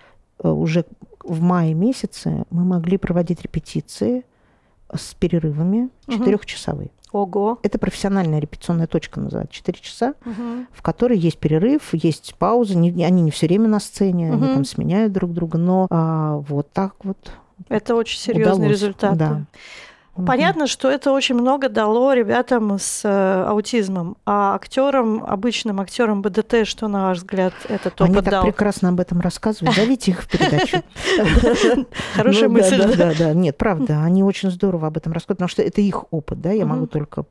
э, 0.44 0.48
уже 0.48 0.86
в 1.24 1.42
мае 1.42 1.74
месяце 1.74 2.46
мы 2.52 2.64
могли 2.64 2.98
проводить 2.98 3.42
репетиции 3.42 4.24
с 4.94 5.16
перерывами 5.16 5.90
четырехчасовые. 6.08 6.92
Ого. 7.12 7.58
Это 7.64 7.80
профессиональная 7.80 8.38
репетиционная 8.38 8.86
точка 8.86 9.20
называется. 9.20 9.56
Четыре 9.56 9.80
часа, 9.82 10.14
угу. 10.24 10.68
в 10.72 10.84
которой 10.84 11.18
есть 11.18 11.40
перерыв, 11.40 11.92
есть 11.94 12.36
пауза. 12.38 12.78
Не, 12.78 13.04
они 13.04 13.24
не 13.24 13.32
все 13.32 13.48
время 13.48 13.68
на 13.68 13.80
сцене, 13.80 14.32
угу. 14.32 14.44
они 14.44 14.54
там 14.54 14.64
сменяют 14.64 15.12
друг 15.12 15.34
друга. 15.34 15.58
Но 15.58 15.88
а, 15.90 16.38
вот 16.48 16.72
так 16.72 17.04
вот 17.04 17.18
это 17.70 17.96
очень 17.96 18.20
серьезный 18.20 18.54
Удалось, 18.54 18.72
результат. 18.72 19.18
Да. 19.18 19.42
Понятно, 20.26 20.68
что 20.68 20.90
это 20.90 21.12
очень 21.12 21.36
много 21.36 21.70
дало 21.70 22.14
ребятам 22.14 22.78
с 22.80 23.02
э, 23.04 23.44
аутизмом, 23.48 24.18
а 24.26 24.56
актерам, 24.56 25.24
обычным 25.24 25.80
актерам 25.80 26.22
БДТ, 26.22 26.66
что 26.66 26.88
на 26.88 27.08
ваш 27.08 27.20
взгляд 27.20 27.54
этот 27.68 28.02
опыт 28.02 28.02
Они 28.02 28.16
так 28.16 28.26
дал? 28.26 28.44
прекрасно 28.44 28.90
об 28.90 29.00
этом 29.00 29.20
рассказывают. 29.20 29.76
Зовите 29.76 30.12
их 30.12 30.24
в 30.24 30.30
передачу. 30.30 30.82
Хорошая 32.14 32.50
ну 32.50 32.54
мысль. 32.56 32.98
Да, 32.98 33.14
да, 33.18 33.34
нет, 33.34 33.58
правда, 33.58 34.04
они 34.04 34.24
очень 34.24 34.50
здорово 34.50 34.88
об 34.88 34.98
этом 34.98 35.14
рассказывают, 35.14 35.38
потому 35.38 35.50
что 35.50 35.62
это 35.62 35.82
их 35.82 36.12
опыт, 36.12 36.42
да, 36.42 36.52
я 36.52 36.66
могу 36.66 36.88
только 36.88 37.26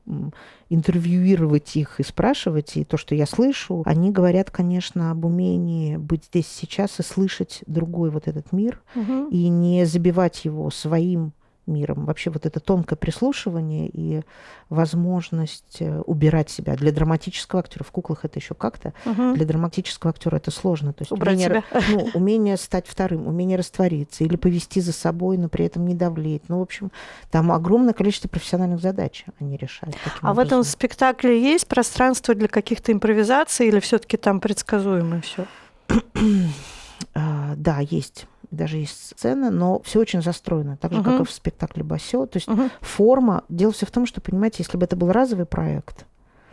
интервьюировать 0.69 1.77
их 1.77 2.01
и 2.01 2.03
спрашивать, 2.03 2.77
и 2.77 2.85
то, 2.85 2.97
что 2.97 3.15
я 3.15 3.27
слышу, 3.27 3.83
они 3.87 4.11
говорят, 4.11 4.51
конечно, 4.51 5.11
об 5.11 5.25
умении 5.25 5.97
быть 5.97 6.25
здесь 6.25 6.49
сейчас 6.49 6.99
и 6.99 7.03
слышать 7.03 7.63
другой 7.67 8.11
вот 8.11 8.29
этот 8.29 8.53
мир, 8.53 8.83
и 9.31 9.49
не 9.49 9.85
забивать 9.85 10.45
его 10.45 10.71
своим 10.71 11.33
миром. 11.67 12.05
Вообще 12.05 12.31
вот 12.31 12.47
это 12.47 12.61
тонкое 12.61 12.97
прислушивание 12.97 13.89
и 13.93 14.23
возможность 14.69 15.77
э, 15.81 16.01
убирать 16.01 16.51
себя. 16.51 16.77
Для 16.77 16.93
драматического 16.93 17.61
актера, 17.61 17.85
в 17.85 17.91
куклах 17.91 18.25
это 18.25 18.39
еще 18.39 18.55
как-то, 18.55 18.93
угу. 19.05 19.35
для 19.35 19.45
драматического 19.45 20.11
актера 20.11 20.37
это 20.37 20.51
сложно. 20.51 20.93
То 20.93 21.03
есть 21.03 21.13
Убрать 21.13 21.37
умение, 21.37 21.63
себя. 21.71 21.83
Ну, 21.91 22.11
умение 22.15 22.57
стать 22.57 22.87
вторым, 22.87 23.27
умение 23.27 23.59
раствориться 23.59 24.25
или 24.25 24.37
повести 24.37 24.81
за 24.81 24.93
собой, 24.93 25.39
но 25.39 25.49
при 25.49 25.65
этом 25.65 25.87
не 25.87 25.95
давлеть. 25.95 26.43
Ну, 26.49 26.59
в 26.59 26.63
общем, 26.63 26.91
там 27.31 27.53
огромное 27.53 27.95
количество 27.95 28.29
профессиональных 28.29 28.81
задач 28.81 29.25
они 29.41 29.57
решают. 29.57 29.97
А 30.21 30.31
образом. 30.31 30.35
в 30.35 30.39
этом 30.39 30.65
спектакле 30.65 31.41
есть 31.41 31.67
пространство 31.67 32.35
для 32.35 32.49
каких-то 32.49 32.93
импровизаций 32.93 33.69
или 33.69 33.81
все-таки 33.81 34.17
там 34.17 34.41
предсказуемо 34.41 35.21
все? 35.21 35.47
А, 37.13 37.55
да, 37.57 37.81
есть 37.81 38.27
даже 38.57 38.79
есть 38.79 39.11
сцена, 39.11 39.51
но 39.51 39.81
все 39.83 40.01
очень 40.01 40.23
застроено, 40.23 40.77
так 40.77 40.93
же, 40.93 41.01
uh-huh. 41.01 41.05
как 41.05 41.21
и 41.21 41.25
в 41.25 41.31
спектакле 41.31 41.85
Басё. 41.85 42.27
То 42.27 42.39
есть 42.39 42.49
uh-huh. 42.49 42.71
форма. 42.81 43.45
Дело 43.49 43.73
все 43.73 43.87
в 43.87 43.91
том, 43.91 44.07
что, 44.07 44.21
понимаете, 44.21 44.57
если 44.59 44.77
бы 44.77 44.85
это 44.85 44.97
был 44.97 45.13
разовый 45.13 45.47
проект, 45.47 46.07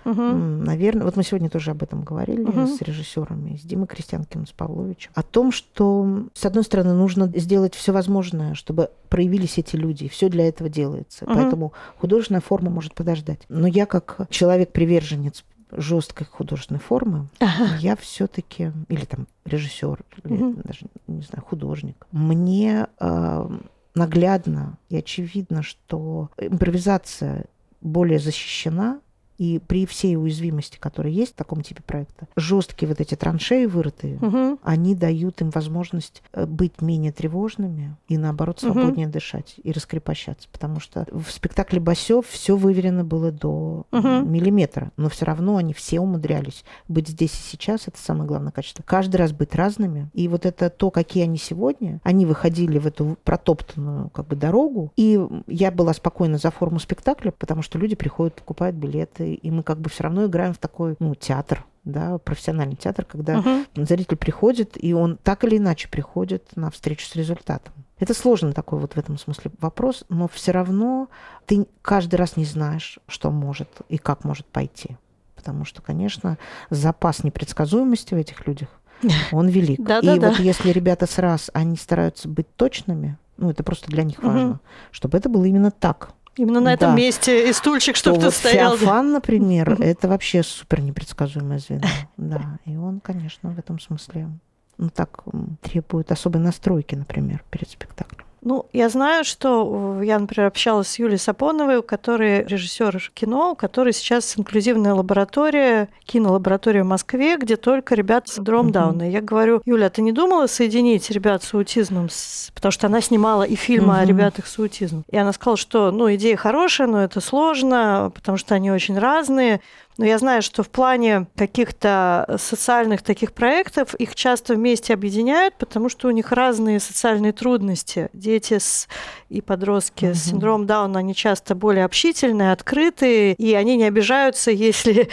uh-huh. 0.06 0.64
наверное, 0.64 1.06
вот 1.06 1.16
мы 1.16 1.24
сегодня 1.24 1.50
тоже 1.50 1.72
об 1.72 1.82
этом 1.82 2.04
говорили 2.04 2.44
uh-huh. 2.44 2.78
с 2.78 2.82
режиссерами, 2.82 3.58
с 3.58 3.62
Димой 3.62 3.88
Крестьянкиным, 3.88 4.46
с 4.46 4.52
Павловичем, 4.52 5.12
о 5.16 5.24
том, 5.24 5.52
что, 5.52 6.26
с 6.34 6.46
одной 6.46 6.64
стороны, 6.64 6.94
нужно 6.94 7.28
сделать 7.36 7.74
все 7.74 7.92
возможное, 7.92 8.54
чтобы 8.54 8.90
проявились 9.10 9.58
эти 9.58 9.76
люди, 9.76 10.08
все 10.10 10.30
для 10.30 10.48
этого 10.48 10.70
делается. 10.70 11.26
Uh-huh. 11.26 11.34
Поэтому 11.34 11.74
художественная 11.98 12.42
форма 12.42 12.70
может 12.70 12.94
подождать. 12.94 13.40
Но 13.50 13.68
я, 13.68 13.86
как 13.86 14.28
человек-приверженец 14.30 15.44
жесткой 15.78 16.28
художественной 16.28 16.80
формы, 16.80 17.28
ага. 17.40 17.76
я 17.80 17.96
все-таки, 17.96 18.72
или 18.90 19.06
там 19.06 19.28
режиссер, 19.46 20.00
или 20.24 20.34
угу. 20.34 20.62
даже, 20.64 20.88
не 21.08 21.22
знаю, 21.22 21.44
художник, 21.44 22.08
мне 22.12 22.88
э, 23.00 23.50
наглядно 23.96 24.78
и 24.90 24.98
очевидно, 24.98 25.64
что 25.64 26.30
импровизация 26.38 27.46
более 27.82 28.20
защищена, 28.20 29.00
И 29.44 29.60
при 29.60 29.86
всей 29.86 30.16
уязвимости, 30.16 30.78
которая 30.80 31.12
есть 31.12 31.34
в 31.34 31.36
таком 31.36 31.64
типе 31.64 31.84
проекта, 31.84 32.30
жесткие 32.38 32.88
вот 32.88 33.02
эти 33.02 33.16
траншеи 33.16 33.66
вырытые, 33.66 34.16
угу. 34.16 34.58
они 34.64 34.96
дают 34.96 35.42
им 35.42 35.50
возможность 35.50 36.24
э, 36.32 36.46
быть 36.46 36.82
менее 36.82 37.12
тревожными 37.12 37.98
и, 38.08 38.18
наоборот, 38.18 38.62
свободнее 38.62 39.08
угу. 39.08 39.14
дышать 39.16 39.56
и 39.62 39.74
раскрепощаться. 39.74 40.48
Потому 40.50 40.80
что 40.80 41.06
в 41.12 41.30
спектакле 41.30 41.82
Басев 41.82 42.26
все 42.26 42.56
выверено 42.56 43.04
было 43.04 43.34
до 43.34 43.86
угу. 43.92 44.08
миллиметра, 44.08 44.94
но 44.96 45.10
все 45.10 45.26
равно 45.26 45.58
они 45.58 45.74
все 45.74 46.00
умудрялись 46.00 46.64
быть 46.88 47.10
здесь 47.10 47.34
и 47.34 47.44
сейчас. 47.52 47.90
Это 47.90 48.00
самое 48.00 48.26
главное 48.26 48.54
качество. 48.54 48.82
Каждый 48.84 49.18
раз 49.18 49.34
быть 49.34 49.56
разными. 49.56 50.10
И 50.14 50.30
вот 50.30 50.46
это 50.46 50.70
то, 50.70 50.90
какие 50.90 51.24
они 51.24 51.38
сегодня, 51.38 52.00
они 52.04 52.26
выходили 52.26 52.78
в 52.78 52.88
эту 52.88 53.18
протоптанную 53.26 54.10
как 54.12 54.26
бы 54.28 54.38
дорогу. 54.38 54.94
И 54.96 55.20
я 55.48 55.70
была 55.70 55.92
спокойна 55.94 56.38
за 56.38 56.50
форму 56.50 56.80
спектакля, 56.80 57.32
потому 57.32 57.62
что 57.62 57.78
люди 57.78 57.96
приходят, 57.96 58.36
покупают 58.36 58.78
билеты, 58.78 59.33
и 59.34 59.52
мы 59.52 59.64
как 59.64 59.80
бы 59.80 59.90
все 59.90 60.04
равно 60.04 60.26
играем 60.26 60.54
в 60.54 60.58
такой 60.58 60.96
ну, 61.00 61.16
театр, 61.16 61.66
да, 61.84 62.18
профессиональный 62.18 62.76
театр, 62.76 63.06
когда 63.06 63.36
uh-huh. 63.36 63.86
зритель 63.86 64.18
приходит, 64.18 64.82
и 64.82 64.94
он 64.94 65.18
так 65.18 65.44
или 65.44 65.58
иначе 65.58 65.88
приходит 65.88 66.56
на 66.56 66.72
встречу 66.72 67.06
с 67.06 67.16
результатом. 67.16 67.74
Это 68.00 68.14
сложный 68.14 68.54
такой 68.54 68.80
вот 68.80 68.94
в 68.94 68.98
этом 68.98 69.18
смысле 69.18 69.52
вопрос, 69.60 70.04
но 70.10 70.28
все 70.28 70.52
равно 70.52 71.10
ты 71.46 71.68
каждый 71.82 72.16
раз 72.16 72.36
не 72.36 72.46
знаешь, 72.46 73.00
что 73.08 73.32
может 73.32 73.70
и 73.88 73.98
как 73.98 74.24
может 74.24 74.46
пойти. 74.46 74.98
Потому 75.36 75.66
что, 75.66 75.82
конечно, 75.82 76.38
запас 76.70 77.24
непредсказуемости 77.24 78.14
в 78.14 78.18
этих 78.18 78.48
людях, 78.48 78.70
он 79.32 79.48
велик. 79.48 79.80
И 79.80 80.20
вот 80.20 80.40
если 80.40 80.72
ребята 80.72 81.06
с 81.06 81.18
раз, 81.18 81.50
они 81.54 81.78
стараются 81.78 82.28
быть 82.28 82.54
точными, 82.56 83.18
ну, 83.38 83.50
это 83.50 83.64
просто 83.64 83.90
для 83.90 84.04
них 84.04 84.22
важно, 84.24 84.60
чтобы 84.92 85.18
это 85.18 85.30
было 85.30 85.46
именно 85.46 85.72
так. 85.72 86.14
Именно 86.36 86.62
на 86.62 86.74
этом 86.74 86.92
да. 86.92 86.98
месте 86.98 87.50
и 87.50 87.54
стульчик, 87.54 87.96
чтобы 87.96 88.18
ты 88.18 88.26
вот 88.26 88.34
стоял. 88.34 88.76
Феофан, 88.76 89.12
например, 89.12 89.78
это 89.80 90.08
вообще 90.08 90.42
супер 90.42 90.82
непредсказуемое 90.82 91.60
звено. 91.60 91.88
Да, 92.18 92.60
и 92.66 92.76
он, 92.76 93.00
конечно, 93.00 93.52
в 93.52 93.60
этом 93.60 93.80
смысле 93.80 94.30
ну, 94.78 94.90
так 94.90 95.24
требует 95.62 96.12
особой 96.12 96.42
настройки, 96.42 96.96
например, 96.96 97.44
перед 97.50 97.70
спектаклем. 97.70 98.26
Ну, 98.46 98.66
я 98.74 98.90
знаю, 98.90 99.24
что 99.24 100.02
я, 100.04 100.20
например, 100.20 100.48
общалась 100.48 100.90
с 100.90 101.00
Юлией 101.00 101.18
Сапоновой, 101.18 101.78
у 101.78 101.84
которой 101.84 102.44
режиссер 102.44 103.12
кино, 103.14 103.52
у 103.52 103.56
которой 103.56 103.94
сейчас 103.94 104.38
инклюзивная 104.38 104.94
лаборатория, 104.94 105.88
кинолаборатория 106.06 106.84
в 106.84 106.88
Москве, 106.88 107.38
где 107.38 107.56
только 107.56 107.96
ребят 107.96 108.28
с 108.28 108.36
синдром 108.36 108.72
Дауна. 108.72 109.10
Я 109.10 109.22
говорю, 109.22 109.62
Юля, 109.66 109.88
а 109.88 109.90
ты 109.90 110.02
не 110.02 110.12
думала 110.12 110.48
соединить 110.48 111.10
ребят 111.10 111.44
с 111.44 111.54
аутизмом? 111.54 112.10
С... 112.10 112.52
Потому 112.54 112.72
что 112.74 112.88
она 112.88 113.00
снимала 113.00 113.44
и 113.44 113.56
фильмы 113.56 113.98
о 113.98 114.06
ребятах 114.06 114.48
с 114.48 114.60
аутизмом. 114.60 115.06
И 115.10 115.18
она 115.18 115.32
сказала, 115.32 115.58
что, 115.58 115.92
ну, 115.92 116.14
идея 116.14 116.36
хорошая, 116.36 116.88
но 116.88 117.02
это 117.02 117.22
сложно, 117.22 118.12
потому 118.14 118.38
что 118.38 118.56
они 118.56 118.72
очень 118.72 119.00
разные. 119.00 119.62
Но 119.98 120.06
я 120.06 120.18
знаю, 120.18 120.42
что 120.42 120.64
в 120.64 120.70
плане 120.70 121.28
каких-то 121.36 122.38
социальных 122.40 123.02
таких 123.02 123.34
проектов 123.34 123.94
их 123.96 124.16
часто 124.16 124.56
вместе 124.56 124.94
объединяют, 124.94 125.56
потому 125.58 125.90
что 125.90 126.08
у 126.08 126.12
них 126.12 126.32
разные 126.32 126.80
социальные 126.80 127.34
трудности. 127.34 128.10
Дети 128.14 128.58
с, 128.58 128.88
и 129.30 129.42
подростки 129.42 130.06
угу. 130.06 130.14
с 130.16 130.24
синдромом 130.24 130.66
Дауна, 130.66 131.00
они 131.00 131.14
часто 131.14 131.56
более 131.56 131.86
общительные, 131.86 132.52
открытые, 132.52 133.34
и 133.34 133.54
они 133.54 133.78
не 133.78 133.86
обижаются, 133.86 134.52
если 134.52 135.10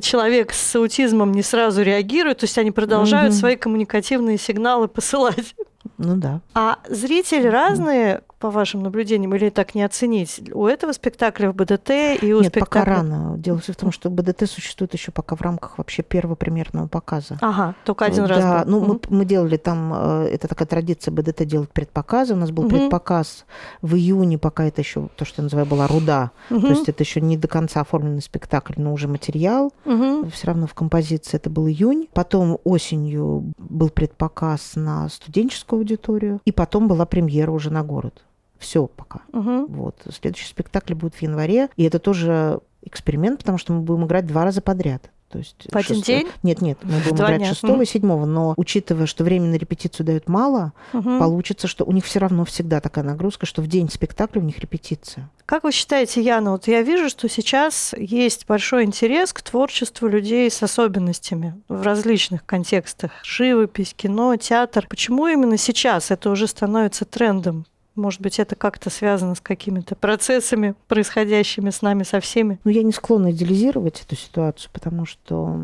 человек 0.00 0.52
с 0.52 0.74
аутизмом 0.74 1.32
не 1.32 1.42
сразу 1.42 1.82
реагирует, 1.82 2.38
то 2.38 2.44
есть 2.44 2.58
они 2.58 2.70
продолжают 2.70 3.32
угу. 3.32 3.40
свои 3.40 3.56
коммуникативные 3.56 4.38
сигналы 4.38 4.88
посылать. 4.88 5.54
Ну 5.98 6.16
да. 6.16 6.40
А 6.54 6.78
зрители 6.88 7.46
разные, 7.46 8.22
по 8.44 8.50
вашим 8.50 8.82
наблюдениям, 8.82 9.34
или 9.34 9.48
так 9.48 9.74
не 9.74 9.82
оценить? 9.82 10.50
У 10.52 10.66
этого 10.66 10.92
спектакля 10.92 11.50
в 11.50 11.54
БДТ 11.54 11.90
и 12.20 12.34
у 12.34 12.42
Нет, 12.42 12.52
спектакля... 12.52 12.80
пока 12.80 12.84
рано. 12.84 13.38
Дело 13.38 13.58
в 13.58 13.74
том, 13.74 13.90
что 13.90 14.10
БДТ 14.10 14.46
существует 14.50 14.92
еще 14.92 15.12
пока 15.12 15.34
в 15.34 15.40
рамках 15.40 15.78
вообще 15.78 16.02
первого 16.02 16.34
премьерного 16.34 16.86
показа. 16.86 17.38
Ага, 17.40 17.74
только 17.86 18.04
один 18.04 18.24
да, 18.24 18.28
раз 18.28 18.42
Да, 18.42 18.64
ну 18.66 18.80
угу. 18.80 19.00
мы, 19.08 19.16
мы 19.20 19.24
делали 19.24 19.56
там, 19.56 19.94
э, 19.94 20.28
это 20.30 20.46
такая 20.46 20.68
традиция 20.68 21.10
БДТ 21.10 21.46
делать 21.46 21.70
предпоказы. 21.70 22.34
У 22.34 22.36
нас 22.36 22.50
был 22.50 22.64
угу. 22.64 22.76
предпоказ 22.76 23.46
в 23.80 23.94
июне, 23.94 24.36
пока 24.36 24.64
это 24.66 24.82
еще 24.82 25.08
то, 25.16 25.24
что 25.24 25.40
я 25.40 25.44
называю, 25.44 25.66
была 25.66 25.86
руда. 25.86 26.30
Угу. 26.50 26.60
То 26.60 26.68
есть 26.68 26.88
это 26.90 27.02
еще 27.02 27.22
не 27.22 27.38
до 27.38 27.48
конца 27.48 27.80
оформленный 27.80 28.20
спектакль, 28.20 28.74
но 28.76 28.92
уже 28.92 29.08
материал. 29.08 29.72
Угу. 29.86 30.28
Все 30.28 30.48
равно 30.48 30.66
в 30.66 30.74
композиции 30.74 31.38
это 31.38 31.48
был 31.48 31.66
июнь. 31.66 32.10
Потом 32.12 32.58
осенью 32.64 33.54
был 33.56 33.88
предпоказ 33.88 34.72
на 34.74 35.08
студенческую 35.08 35.78
аудиторию. 35.78 36.42
И 36.44 36.52
потом 36.52 36.88
была 36.88 37.06
премьера 37.06 37.50
уже 37.50 37.70
на 37.70 37.82
город. 37.82 38.22
Все 38.64 38.86
пока. 38.86 39.20
Угу. 39.34 39.66
Вот. 39.66 39.96
Следующий 40.10 40.46
спектакль 40.46 40.94
будет 40.94 41.14
в 41.14 41.20
январе. 41.20 41.68
И 41.76 41.84
это 41.84 41.98
тоже 41.98 42.60
эксперимент, 42.80 43.40
потому 43.40 43.58
что 43.58 43.74
мы 43.74 43.82
будем 43.82 44.06
играть 44.06 44.26
два 44.26 44.44
раза 44.44 44.62
подряд. 44.62 45.10
То 45.28 45.38
есть 45.38 45.66
в 45.70 45.76
один 45.76 46.00
день? 46.00 46.28
Нет, 46.44 46.62
нет, 46.62 46.78
мы 46.82 46.98
будем 47.00 47.16
Два 47.16 47.26
играть 47.26 47.38
дня. 47.40 47.48
6 47.48 47.64
и 47.64 47.84
7, 47.84 48.24
но 48.24 48.54
учитывая, 48.56 49.06
что 49.06 49.24
времени 49.24 49.50
на 49.50 49.56
репетицию 49.56 50.06
дают 50.06 50.28
мало, 50.28 50.72
угу. 50.92 51.18
получится, 51.18 51.66
что 51.66 51.84
у 51.84 51.90
них 51.90 52.04
все 52.04 52.20
равно 52.20 52.44
всегда 52.44 52.80
такая 52.80 53.04
нагрузка, 53.04 53.44
что 53.44 53.60
в 53.60 53.66
день 53.66 53.90
спектакля 53.90 54.40
у 54.40 54.44
них 54.44 54.60
репетиция. 54.60 55.28
Как 55.44 55.64
вы 55.64 55.72
считаете, 55.72 56.22
Яна, 56.22 56.52
вот 56.52 56.68
я 56.68 56.82
вижу, 56.82 57.10
что 57.10 57.28
сейчас 57.28 57.94
есть 57.98 58.46
большой 58.46 58.84
интерес 58.84 59.32
к 59.32 59.42
творчеству 59.42 60.06
людей 60.06 60.48
с 60.50 60.62
особенностями 60.62 61.60
в 61.68 61.82
различных 61.82 62.46
контекстах. 62.46 63.10
Живопись, 63.24 63.92
кино, 63.92 64.36
театр. 64.36 64.86
Почему 64.88 65.26
именно 65.26 65.58
сейчас 65.58 66.12
это 66.12 66.30
уже 66.30 66.46
становится 66.46 67.04
трендом? 67.04 67.66
Может 67.94 68.20
быть, 68.20 68.40
это 68.40 68.56
как-то 68.56 68.90
связано 68.90 69.34
с 69.34 69.40
какими-то 69.40 69.94
процессами, 69.94 70.74
происходящими 70.88 71.70
с 71.70 71.80
нами 71.80 72.02
со 72.02 72.20
всеми? 72.20 72.58
Ну, 72.64 72.70
я 72.70 72.82
не 72.82 72.92
склонна 72.92 73.30
идеализировать 73.30 74.02
эту 74.02 74.16
ситуацию, 74.16 74.70
потому 74.72 75.06
что 75.06 75.60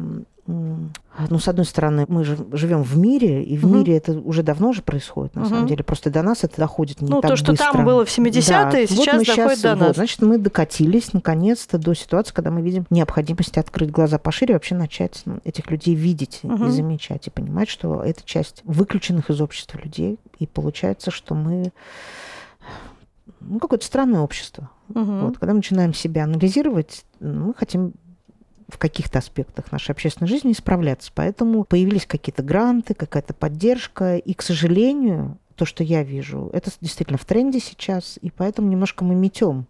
ну, 1.28 1.38
с 1.38 1.48
одной 1.48 1.66
стороны, 1.66 2.06
мы 2.08 2.24
же 2.24 2.38
живем 2.52 2.82
в 2.82 2.96
мире, 2.96 3.42
и 3.44 3.58
в 3.58 3.66
угу. 3.66 3.76
мире 3.76 3.96
это 3.96 4.12
уже 4.12 4.42
давно 4.42 4.70
уже 4.70 4.82
происходит, 4.82 5.34
на 5.34 5.42
угу. 5.42 5.50
самом 5.50 5.66
деле. 5.66 5.84
Просто 5.84 6.10
до 6.10 6.22
нас 6.22 6.44
это 6.44 6.56
доходит 6.56 7.00
не 7.00 7.08
ну, 7.08 7.20
так 7.20 7.32
быстро. 7.32 7.52
Ну, 7.52 7.56
то, 7.56 7.62
что 7.64 7.72
там 7.72 7.84
было 7.84 8.04
в 8.04 8.08
70-е, 8.08 8.42
да. 8.42 8.86
сейчас 8.86 8.96
вот 8.96 9.06
доходит 9.06 9.26
сейчас, 9.26 9.60
до 9.60 9.74
нас. 9.74 9.88
Вот, 9.88 9.96
значит, 9.96 10.22
мы 10.22 10.38
докатились, 10.38 11.12
наконец-то, 11.12 11.78
до 11.78 11.94
ситуации, 11.94 12.32
когда 12.32 12.50
мы 12.50 12.62
видим 12.62 12.86
необходимость 12.90 13.58
открыть 13.58 13.90
глаза 13.90 14.18
пошире, 14.18 14.54
вообще 14.54 14.74
начать 14.74 15.22
ну, 15.24 15.40
этих 15.44 15.70
людей 15.70 15.94
видеть 15.94 16.40
угу. 16.42 16.66
и 16.66 16.70
замечать, 16.70 17.26
и 17.26 17.30
понимать, 17.30 17.68
что 17.68 18.02
это 18.02 18.22
часть 18.24 18.62
выключенных 18.64 19.30
из 19.30 19.40
общества 19.40 19.78
людей. 19.78 20.18
И 20.38 20.46
получается, 20.46 21.10
что 21.10 21.34
мы 21.34 21.72
ну, 23.40 23.58
какое-то 23.58 23.84
странное 23.84 24.20
общество. 24.20 24.70
Угу. 24.88 25.02
Вот, 25.02 25.38
когда 25.38 25.52
мы 25.52 25.58
начинаем 25.58 25.94
себя 25.94 26.24
анализировать, 26.24 27.04
мы 27.20 27.54
хотим 27.54 27.92
в 28.70 28.78
каких-то 28.78 29.18
аспектах 29.18 29.72
нашей 29.72 29.92
общественной 29.92 30.28
жизни 30.28 30.52
исправляться. 30.52 31.10
Поэтому 31.14 31.64
появились 31.64 32.06
какие-то 32.06 32.42
гранты, 32.42 32.94
какая-то 32.94 33.34
поддержка. 33.34 34.16
И, 34.16 34.34
к 34.34 34.42
сожалению, 34.42 35.38
то, 35.56 35.64
что 35.64 35.84
я 35.84 36.02
вижу, 36.02 36.50
это 36.52 36.70
действительно 36.80 37.18
в 37.18 37.24
тренде 37.24 37.60
сейчас, 37.60 38.18
и 38.22 38.30
поэтому 38.30 38.68
немножко 38.68 39.04
мы 39.04 39.14
метем 39.14 39.66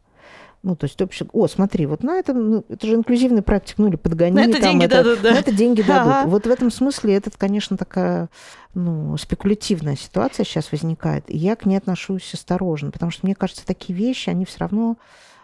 ну, 0.62 0.76
то 0.76 0.84
есть 0.84 1.00
общество, 1.00 1.30
о, 1.32 1.48
смотри, 1.48 1.86
вот 1.86 2.02
на 2.02 2.18
этом, 2.18 2.50
ну, 2.50 2.64
это 2.68 2.86
же 2.86 2.94
инклюзивный 2.94 3.40
практик, 3.40 3.78
ну, 3.78 3.88
или 3.88 3.96
подгони. 3.96 4.32
На 4.32 4.44
это 4.44 4.60
там, 4.60 4.62
деньги 4.62 4.84
это, 4.84 4.96
дадут, 4.96 5.22
да? 5.22 5.32
На 5.32 5.38
это 5.38 5.52
деньги 5.52 5.82
дадут. 5.82 6.12
Ага. 6.12 6.28
Вот 6.28 6.46
в 6.46 6.50
этом 6.50 6.70
смысле 6.70 7.14
это, 7.14 7.30
конечно, 7.30 7.78
такая, 7.78 8.28
ну, 8.74 9.16
спекулятивная 9.16 9.96
ситуация 9.96 10.44
сейчас 10.44 10.70
возникает. 10.70 11.24
И 11.28 11.36
я 11.36 11.56
к 11.56 11.64
ней 11.64 11.76
отношусь 11.76 12.34
осторожно, 12.34 12.90
потому 12.90 13.10
что 13.10 13.26
мне 13.26 13.34
кажется, 13.34 13.64
такие 13.64 13.98
вещи, 13.98 14.28
они 14.28 14.44
все 14.44 14.58
равно 14.58 14.98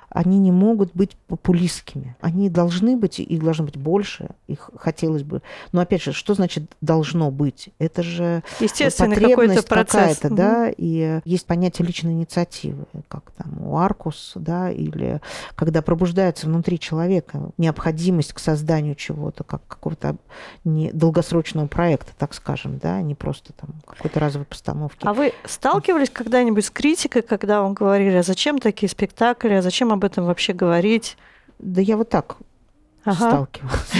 они 0.08 0.38
не 0.38 0.52
могут 0.52 0.92
быть 0.94 1.16
популистскими. 1.26 2.16
Они 2.20 2.48
должны 2.48 2.96
быть, 2.96 3.18
и 3.20 3.38
должно 3.38 3.64
быть 3.64 3.76
больше, 3.76 4.30
их 4.46 4.70
хотелось 4.76 5.22
бы. 5.22 5.42
Но 5.72 5.80
опять 5.80 6.02
же, 6.02 6.12
что 6.12 6.34
значит 6.34 6.64
должно 6.80 7.30
быть? 7.30 7.70
Это 7.78 8.02
же 8.02 8.42
потребность 8.58 9.66
какая-то, 9.66 10.28
угу. 10.28 10.36
да, 10.36 10.70
и 10.76 11.20
есть 11.24 11.46
понятие 11.46 11.86
личной 11.86 12.12
инициативы, 12.12 12.84
как 13.08 13.30
там 13.32 13.66
у 13.66 13.76
Аркус, 13.78 14.32
да, 14.34 14.70
или 14.70 15.20
когда 15.54 15.82
пробуждается 15.82 16.46
внутри 16.46 16.78
человека 16.78 17.50
необходимость 17.58 18.32
к 18.32 18.38
созданию 18.38 18.94
чего-то, 18.94 19.44
как 19.44 19.66
какого-то 19.66 20.16
не 20.64 20.90
долгосрочного 20.92 21.66
проекта, 21.66 22.12
так 22.16 22.34
скажем, 22.34 22.78
да, 22.78 23.00
не 23.02 23.14
просто 23.14 23.52
там 23.52 23.70
какой-то 23.86 24.20
разовой 24.20 24.46
постановки. 24.46 25.06
А 25.06 25.12
вы 25.12 25.32
сталкивались 25.44 26.10
когда-нибудь 26.10 26.64
с 26.64 26.70
критикой, 26.70 27.22
когда 27.22 27.62
вам 27.62 27.74
говорили, 27.74 28.16
а 28.16 28.22
зачем 28.22 28.58
такие 28.58 28.88
спектакли, 28.88 29.54
а 29.54 29.62
зачем 29.62 29.92
об 29.96 30.04
этом 30.04 30.24
вообще 30.24 30.52
говорить? 30.52 31.16
Да 31.59 31.80
я 31.80 31.96
вот 31.96 32.09
так 32.09 32.37
ага. 33.06 33.30
сталкивалась. 33.30 33.92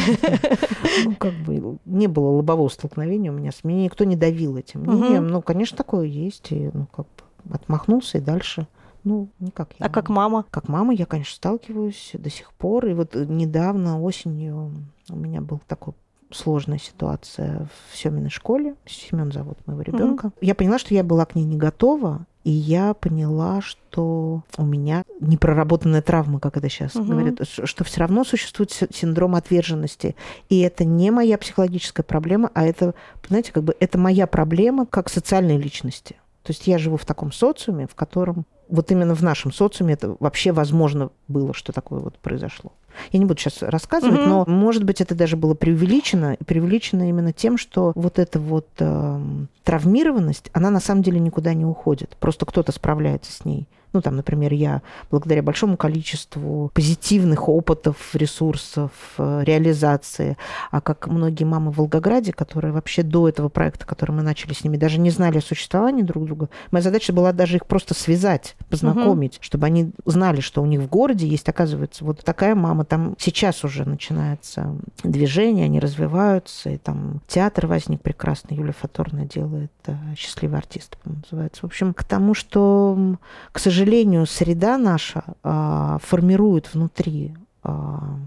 Ну, 1.05 1.15
как 1.15 1.35
бы 1.35 1.79
не 1.85 2.07
было 2.07 2.31
лобового 2.31 2.69
столкновения 2.69 3.31
у 3.31 3.35
меня 3.35 3.53
с 3.53 3.65
меня 3.65 3.85
никто 3.85 4.05
не 4.05 4.17
давил 4.17 4.57
этим 4.57 4.81
мнением. 4.81 5.29
Ну, 5.29 5.43
конечно, 5.43 5.77
такое 5.77 6.07
есть. 6.07 6.51
И, 6.53 6.71
ну, 6.73 6.87
как 6.87 7.07
бы 7.45 7.55
отмахнулся 7.55 8.19
и 8.19 8.21
дальше. 8.21 8.67
Ну, 9.05 9.29
никак. 9.39 9.71
Я, 9.79 9.87
а 9.87 9.89
как 9.91 10.09
мама? 10.09 10.47
Как 10.51 10.69
мама 10.69 10.95
я, 10.95 11.05
конечно, 11.07 11.37
сталкиваюсь 11.37 12.13
до 12.15 12.31
сих 12.31 12.53
пор. 12.55 12.87
И 12.87 12.95
вот 12.95 13.15
недавно 13.15 14.01
осенью 14.01 14.73
у 15.11 15.17
меня 15.17 15.41
был 15.43 15.61
такой 15.69 15.95
сложная 16.33 16.79
ситуация 16.79 17.69
в 17.91 17.97
Семиной 17.97 18.31
школе. 18.31 18.75
Семен 18.87 19.31
зовут 19.31 19.59
моего 19.67 19.83
ребенка. 19.83 20.27
Угу. 20.27 20.35
Я 20.41 20.55
поняла, 20.55 20.79
что 20.79 20.95
я 20.95 21.05
была 21.05 21.27
к 21.27 21.35
ней 21.35 21.45
не 21.45 21.57
готова, 21.57 22.27
И 22.47 22.51
я 22.53 22.95
поняла, 22.95 23.61
что 23.61 24.45
у 24.57 24.65
меня 24.65 25.03
непроработанная 25.19 26.01
травма, 26.01 26.39
как 26.39 26.57
это 26.57 26.69
сейчас 26.69 26.95
угу. 26.95 27.07
говорят, 27.07 27.41
что 27.45 27.83
все 27.83 27.99
равно 27.99 28.23
существует 28.23 28.71
синдром 28.71 29.35
отверженности. 29.35 30.15
И 30.49 30.61
это 30.61 30.85
не 30.85 31.11
моя 31.11 31.39
психологическая 31.39 32.05
проблема, 32.05 32.53
а 32.55 32.65
это, 32.65 32.95
знаете, 33.29 33.51
как 33.51 33.65
бы 33.65 33.75
это 33.81 33.99
моя 33.99 34.29
проблема 34.29 34.87
как 34.87 35.11
социальной 35.11 35.59
личности. 35.59 36.15
То 36.45 36.53
есть 36.53 36.69
я 36.69 36.79
живу 36.79 36.97
в 36.97 37.05
таком 37.05 37.33
социуме, 37.33 37.89
в 37.89 37.97
котором 37.97 38.47
вот 38.69 38.93
именно 38.93 39.17
в 39.17 39.25
нашем 39.25 39.53
социуме 39.53 39.95
это 39.95 40.17
вообще 40.21 40.53
возможно 40.53 41.11
было, 41.27 41.53
что 41.53 41.73
такое 41.73 41.99
вот 41.99 42.17
произошло. 42.21 42.71
Я 43.13 43.19
не 43.19 43.25
буду 43.25 43.41
сейчас 43.41 43.63
рассказывать, 43.63 44.21
mm-hmm. 44.21 44.27
но, 44.27 44.45
может 44.47 44.85
быть, 44.85 45.01
это 45.01 45.15
даже 45.15 45.37
было 45.37 45.55
преувеличено, 45.55 46.35
и 46.35 46.45
преувеличено 46.45 47.09
именно 47.09 47.33
тем, 47.33 47.59
что 47.59 47.93
вот 47.95 48.19
эта 48.19 48.39
вот 48.39 48.69
э, 48.79 49.21
травмированность, 49.65 50.51
она 50.53 50.71
на 50.71 50.81
самом 50.81 51.03
деле 51.03 51.19
никуда 51.21 51.55
не 51.55 51.65
уходит. 51.65 52.17
Просто 52.21 52.47
кто-то 52.47 52.73
справляется 52.73 53.33
с 53.33 53.45
ней. 53.45 53.69
Ну, 53.97 54.03
там, 54.03 54.17
например, 54.17 54.53
я 54.53 54.83
благодаря 55.11 55.43
большому 55.43 55.79
количеству 55.79 56.71
позитивных 56.75 57.49
опытов, 57.49 58.15
ресурсов, 58.15 58.91
э, 59.17 59.43
реализации, 59.45 60.37
а 60.71 60.83
как 60.83 61.07
многие 61.07 61.45
мамы 61.45 61.73
в 61.73 61.79
Волгограде, 61.79 62.35
которые 62.35 62.73
вообще 62.73 63.03
до 63.03 63.27
этого 63.27 63.49
проекта, 63.49 63.87
который 63.87 64.11
мы 64.11 64.21
начали 64.21 64.53
с 64.53 64.65
ними, 64.65 64.77
даже 64.77 65.01
не 65.01 65.09
знали 65.09 65.39
о 65.39 65.41
существовании 65.41 66.03
друг 66.03 66.27
друга, 66.27 66.51
моя 66.73 66.83
задача 66.83 67.15
была 67.15 67.33
даже 67.33 67.57
их 67.57 67.65
просто 67.65 67.95
связать, 67.95 68.55
познакомить, 68.69 69.37
угу. 69.37 69.45
чтобы 69.45 69.67
они 69.67 69.93
знали, 70.05 70.41
что 70.41 70.63
у 70.63 70.67
них 70.67 70.81
в 70.81 70.89
городе 70.89 71.27
есть, 71.27 71.49
оказывается, 71.49 72.05
вот 72.05 72.23
такая 72.23 72.55
мама. 72.55 72.85
Там 72.87 73.15
сейчас 73.19 73.65
уже 73.65 73.85
начинается 73.85 74.75
движение, 75.03 75.67
они 75.67 75.81
развиваются, 75.81 76.71
и 76.71 76.79
там 76.79 77.21
театр 77.27 77.67
возник 77.67 78.03
прекрасный, 78.03 78.57
Юлия 78.57 78.73
Фаторна 78.73 79.25
делает 79.25 79.73
э, 79.87 79.95
«Счастливый 80.17 80.59
артист», 80.59 80.97
называется. 81.05 81.63
В 81.63 81.65
общем, 81.65 81.95
к 81.95 82.05
тому, 82.05 82.35
что, 82.35 83.17
к 83.53 83.59
сожалению, 83.59 83.77
сожалению, 83.77 84.27
среда 84.27 84.79
наша 84.79 85.25
а, 85.43 85.99
формирует 86.03 86.73
внутри 86.75 87.35
а, 87.63 88.19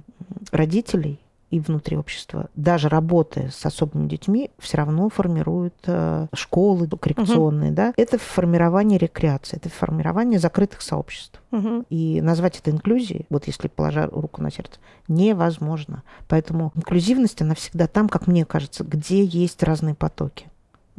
родителей 0.51 1.19
и 1.51 1.59
внутри 1.59 1.97
общества, 1.97 2.49
даже 2.55 2.89
работая 2.89 3.49
с 3.49 3.65
особыми 3.65 4.07
детьми, 4.07 4.51
все 4.59 4.77
равно 4.77 5.09
формируют 5.09 5.75
э, 5.85 6.27
школы 6.33 6.87
коррекционные, 6.87 7.69
угу. 7.69 7.75
да. 7.75 7.93
Это 7.97 8.17
формирование 8.17 8.97
рекреации, 8.97 9.57
это 9.57 9.69
формирование 9.69 10.39
закрытых 10.39 10.81
сообществ. 10.81 11.41
Угу. 11.51 11.85
И 11.89 12.21
назвать 12.21 12.59
это 12.59 12.71
инклюзией, 12.71 13.25
вот 13.29 13.47
если 13.47 13.67
положа 13.67 14.07
руку 14.07 14.41
на 14.41 14.51
сердце, 14.51 14.79
невозможно. 15.07 16.03
Поэтому 16.27 16.71
инклюзивность, 16.75 17.41
она 17.41 17.55
всегда 17.55 17.87
там, 17.87 18.09
как 18.09 18.27
мне 18.27 18.45
кажется, 18.45 18.83
где 18.83 19.23
есть 19.23 19.63
разные 19.63 19.95
потоки 19.95 20.47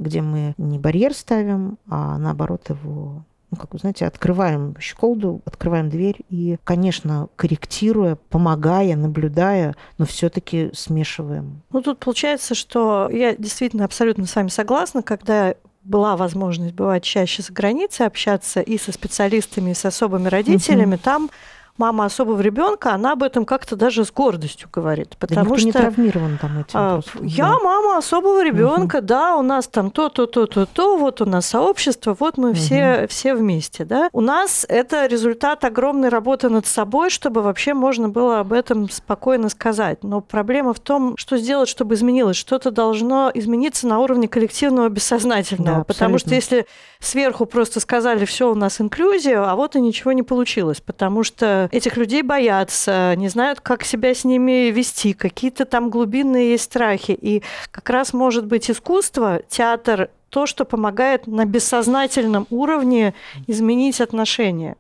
где 0.01 0.23
мы 0.23 0.55
не 0.57 0.79
барьер 0.79 1.13
ставим, 1.13 1.77
а 1.87 2.17
наоборот 2.17 2.71
его 2.71 3.23
ну, 3.51 3.57
как 3.57 3.73
вы 3.73 3.79
знаете, 3.81 4.07
открываем 4.07 4.77
щеколду, 4.81 5.43
открываем 5.45 5.89
дверь 5.89 6.21
и, 6.29 6.57
конечно, 6.65 7.29
корректируя, 7.37 8.17
помогая, 8.29 8.95
наблюдая, 8.97 9.75
но 9.99 10.07
все-таки 10.07 10.71
смешиваем. 10.73 11.63
Ну, 11.73 11.83
тут 11.83 11.99
получается, 11.99 12.55
что 12.55 13.09
я 13.11 13.35
действительно 13.35 13.85
абсолютно 13.85 14.27
с 14.27 14.37
вами 14.37 14.49
согласна, 14.49 15.03
когда 15.03 15.55
была 15.83 16.17
возможность 16.17 16.75
бывать 16.75 17.03
чаще 17.03 17.43
за 17.43 17.53
границей, 17.53 18.07
общаться 18.07 18.61
и 18.61 18.79
со 18.79 18.93
специалистами, 18.93 19.71
и 19.71 19.75
с 19.75 19.85
особыми 19.85 20.29
родителями, 20.29 20.95
угу. 20.95 21.03
там 21.03 21.31
мама 21.79 22.05
особого 22.05 22.41
ребенка, 22.41 22.93
она 22.93 23.13
об 23.13 23.23
этом 23.23 23.45
как-то 23.45 23.77
даже 23.77 24.05
с 24.05 24.13
гордостью 24.13 24.69
говорит, 24.73 25.17
потому 25.19 25.51
да 25.51 25.57
что 25.57 25.67
не 25.67 25.73
травмирован 25.73 26.39
там 26.41 26.61
этим. 26.61 26.71
А, 26.75 27.01
я 27.23 27.59
мама 27.59 27.99
особого 27.99 28.45
ребенка, 28.45 28.97
угу. 28.97 29.07
да, 29.07 29.37
у 29.37 29.43
нас 29.43 29.67
там 29.67 29.91
то, 29.91 30.09
то, 30.09 30.27
то, 30.27 30.47
то, 30.47 30.67
то, 30.67 30.97
вот 30.97 31.21
у 31.21 31.27
нас 31.27 31.47
сообщество, 31.47 32.17
вот 32.19 32.37
мы 32.39 32.51
угу. 32.51 32.57
все 32.57 33.07
все 33.09 33.35
вместе, 33.35 33.85
да. 33.85 34.09
У 34.13 34.21
нас 34.21 34.65
это 34.69 35.07
результат 35.07 35.65
огромной 35.65 36.09
работы 36.09 36.49
над 36.49 36.67
собой, 36.67 37.11
чтобы 37.11 37.43
вообще 37.43 37.75
можно 37.75 38.09
было 38.09 38.41
об 38.41 38.53
этом 38.53 38.89
спокойно 38.89 39.49
сказать. 39.49 40.03
Но 40.03 40.21
проблема 40.21 40.73
в 40.73 40.81
том, 40.81 41.17
что 41.17 41.37
сделать, 41.37 41.69
чтобы 41.69 41.95
изменилось, 41.95 42.37
что-то 42.37 42.71
должно 42.71 43.31
измениться 43.35 43.87
на 43.87 43.99
уровне 43.99 44.29
коллективного 44.29 44.89
бессознательного, 44.89 45.79
да, 45.79 45.85
потому 45.85 46.19
что 46.19 46.35
если 46.35 46.67
сверху 47.01 47.47
просто 47.47 47.81
сказали, 47.81 48.25
все 48.25 48.51
у 48.51 48.55
нас 48.55 48.81
инклюзия, 48.81 49.43
а 49.43 49.57
вот 49.57 49.77
и 49.77 49.81
ничего 49.81 50.13
не 50.13 50.23
получилось, 50.23 50.81
потому 50.81 51.25
что 51.25 51.60
этих 51.71 51.97
людей 51.97 52.23
боятся, 52.23 53.15
не 53.17 53.29
знают, 53.29 53.61
как 53.61 53.85
себя 53.85 54.15
с 54.15 54.25
ними 54.25 54.71
вести, 54.71 55.13
какие-то 55.13 55.65
там 55.65 55.91
глубинные 55.91 56.53
есть 56.53 56.65
страхи. 56.65 57.13
И 57.13 57.43
как 57.71 57.91
раз 57.91 58.13
может 58.13 58.47
быть 58.47 58.71
искусство, 58.71 59.43
театр, 59.49 60.11
то, 60.29 60.47
что 60.47 60.65
помогает 60.65 61.27
на 61.27 61.45
бессознательном 61.45 62.47
уровне 62.51 63.15
изменить 63.47 64.01
отношения. 64.01 64.77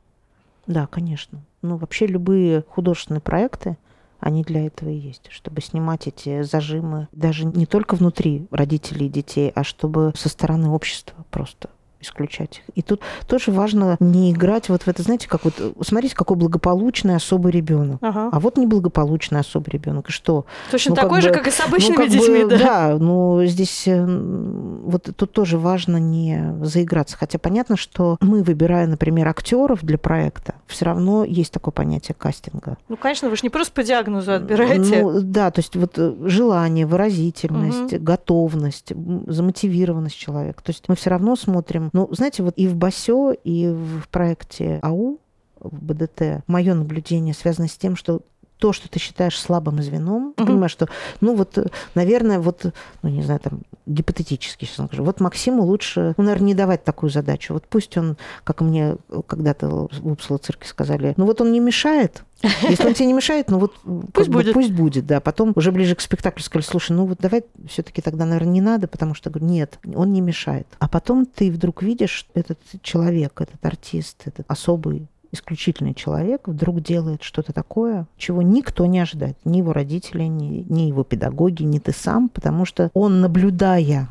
Да, 0.66 0.86
конечно. 0.86 1.40
Ну, 1.62 1.76
вообще 1.76 2.06
любые 2.06 2.64
художественные 2.68 3.20
проекты, 3.20 3.76
они 4.20 4.42
для 4.44 4.66
этого 4.66 4.88
и 4.90 4.96
есть, 4.96 5.26
чтобы 5.30 5.60
снимать 5.62 6.06
эти 6.06 6.42
зажимы 6.42 7.08
даже 7.12 7.46
не 7.46 7.66
только 7.66 7.96
внутри 7.96 8.46
родителей 8.50 9.06
и 9.06 9.10
детей, 9.10 9.50
а 9.54 9.64
чтобы 9.64 10.12
со 10.14 10.28
стороны 10.28 10.68
общества 10.68 11.24
просто 11.30 11.70
исключать 12.00 12.58
их. 12.58 12.74
И 12.74 12.82
тут 12.82 13.00
тоже 13.26 13.50
важно 13.50 13.96
не 14.00 14.32
играть 14.32 14.68
вот 14.68 14.82
в 14.82 14.88
это, 14.88 15.02
знаете, 15.02 15.28
как 15.28 15.44
вот, 15.44 15.54
смотрите, 15.82 16.14
какой 16.14 16.36
благополучный 16.36 17.16
особый 17.16 17.52
ребенок. 17.52 17.98
Ага. 18.00 18.30
А 18.32 18.40
вот 18.40 18.56
неблагополучный 18.56 19.40
особый 19.40 19.70
ребенок. 19.70 20.08
И 20.08 20.12
что? 20.12 20.46
Точно 20.70 20.90
ну, 20.90 20.96
такой 20.96 21.20
как 21.20 21.22
же, 21.22 21.28
бы, 21.28 21.34
как 21.34 21.48
и 21.48 21.50
с 21.50 21.60
обычными 21.60 21.96
ну, 21.96 22.08
детьми, 22.08 22.44
бы, 22.44 22.50
да. 22.50 22.58
Да, 22.58 22.96
но 22.98 23.44
здесь 23.44 23.84
э, 23.86 24.04
вот 24.04 25.10
тут 25.14 25.32
тоже 25.32 25.58
важно 25.58 25.96
не 25.98 26.54
заиграться. 26.62 27.16
Хотя 27.16 27.38
понятно, 27.38 27.76
что 27.76 28.16
мы, 28.20 28.42
выбирая, 28.42 28.86
например, 28.86 29.28
актеров 29.28 29.80
для 29.82 29.98
проекта, 29.98 30.54
все 30.66 30.86
равно 30.86 31.24
есть 31.24 31.52
такое 31.52 31.72
понятие 31.72 32.14
кастинга. 32.18 32.78
Ну, 32.88 32.96
конечно, 32.96 33.28
вы 33.28 33.36
же 33.36 33.42
не 33.42 33.50
просто 33.50 33.72
по 33.72 33.82
диагнозу 33.82 34.32
отбираете. 34.32 35.02
Ну, 35.02 35.20
да, 35.22 35.50
то 35.50 35.60
есть 35.60 35.76
вот 35.76 35.94
э, 35.96 36.14
желание, 36.24 36.86
выразительность, 36.86 37.94
угу. 37.94 38.02
готовность, 38.02 38.92
замотивированность 39.26 40.16
человека. 40.16 40.62
То 40.62 40.70
есть 40.70 40.84
мы 40.88 40.96
все 40.96 41.10
равно 41.10 41.36
смотрим 41.36 41.89
ну, 41.92 42.08
знаете, 42.12 42.42
вот 42.42 42.54
и 42.56 42.66
в 42.66 42.76
БАСЕ, 42.76 43.34
и 43.44 43.68
в 43.68 44.08
проекте 44.10 44.78
АУ, 44.82 45.18
в 45.58 45.84
БДТ, 45.84 46.42
мое 46.46 46.74
наблюдение 46.74 47.34
связано 47.34 47.68
с 47.68 47.76
тем, 47.76 47.96
что 47.96 48.22
то, 48.60 48.72
что 48.72 48.88
ты 48.88 48.98
считаешь 48.98 49.38
слабым 49.38 49.82
звеном, 49.82 50.34
ты 50.36 50.44
понимаешь, 50.44 50.70
что, 50.72 50.88
ну 51.20 51.34
вот, 51.34 51.58
наверное, 51.94 52.38
вот, 52.38 52.66
ну 53.02 53.08
не 53.08 53.22
знаю, 53.22 53.40
там, 53.40 53.62
гипотетически 53.86 54.66
сейчас 54.66 54.86
скажу, 54.86 55.02
вот 55.02 55.18
Максиму 55.20 55.64
лучше, 55.64 56.14
ну, 56.16 56.24
наверное, 56.24 56.48
не 56.48 56.54
давать 56.54 56.84
такую 56.84 57.10
задачу. 57.10 57.54
Вот 57.54 57.64
пусть 57.66 57.96
он, 57.96 58.16
как 58.44 58.60
мне 58.60 58.96
когда-то 59.26 59.88
в 59.90 60.12
Упсала 60.12 60.38
цирке 60.38 60.68
сказали, 60.68 61.14
ну 61.16 61.24
вот 61.24 61.40
он 61.40 61.52
не 61.52 61.60
мешает, 61.60 62.22
если 62.62 62.86
он 62.86 62.94
тебе 62.94 63.06
не 63.06 63.12
мешает, 63.14 63.50
ну 63.50 63.58
вот 63.58 63.74
пусть 64.12 64.28
будет. 64.28 64.48
Бы, 64.48 64.52
пусть 64.52 64.72
будет, 64.72 65.06
да. 65.06 65.20
Потом 65.20 65.52
уже 65.56 65.72
ближе 65.72 65.94
к 65.94 66.00
спектаклю 66.00 66.42
сказали, 66.42 66.64
слушай, 66.64 66.92
ну 66.92 67.06
вот 67.06 67.18
давай 67.18 67.44
все-таки 67.68 68.02
тогда, 68.02 68.24
наверное, 68.26 68.52
не 68.52 68.60
надо, 68.60 68.88
потому 68.88 69.14
что 69.14 69.30
говорю, 69.30 69.50
нет, 69.50 69.78
он 69.94 70.12
не 70.12 70.20
мешает. 70.20 70.66
А 70.78 70.88
потом 70.88 71.26
ты 71.26 71.50
вдруг 71.50 71.82
видишь 71.82 72.26
этот 72.34 72.58
человек, 72.82 73.40
этот 73.40 73.64
артист, 73.64 74.22
этот 74.26 74.44
особый 74.48 75.08
исключительный 75.32 75.94
человек 75.94 76.48
вдруг 76.48 76.82
делает 76.82 77.22
что-то 77.22 77.52
такое, 77.52 78.06
чего 78.16 78.42
никто 78.42 78.86
не 78.86 79.00
ожидает. 79.00 79.36
Ни 79.44 79.58
его 79.58 79.72
родители, 79.72 80.24
ни, 80.24 80.64
ни 80.68 80.82
его 80.82 81.04
педагоги, 81.04 81.62
ни 81.62 81.78
ты 81.78 81.92
сам, 81.92 82.28
потому 82.28 82.64
что 82.64 82.90
он, 82.94 83.20
наблюдая 83.20 84.08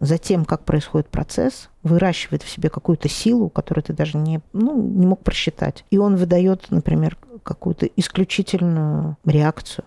за 0.00 0.18
тем, 0.18 0.44
как 0.44 0.64
происходит 0.64 1.08
процесс, 1.08 1.68
выращивает 1.82 2.42
в 2.42 2.48
себе 2.48 2.70
какую-то 2.70 3.08
силу, 3.08 3.48
которую 3.48 3.84
ты 3.84 3.92
даже 3.92 4.16
не, 4.16 4.40
ну, 4.52 4.80
не 4.80 5.06
мог 5.06 5.22
просчитать. 5.22 5.84
И 5.90 5.98
он 5.98 6.16
выдает, 6.16 6.70
например, 6.70 7.16
какую-то 7.42 7.86
исключительную 7.86 9.16
реакцию, 9.24 9.84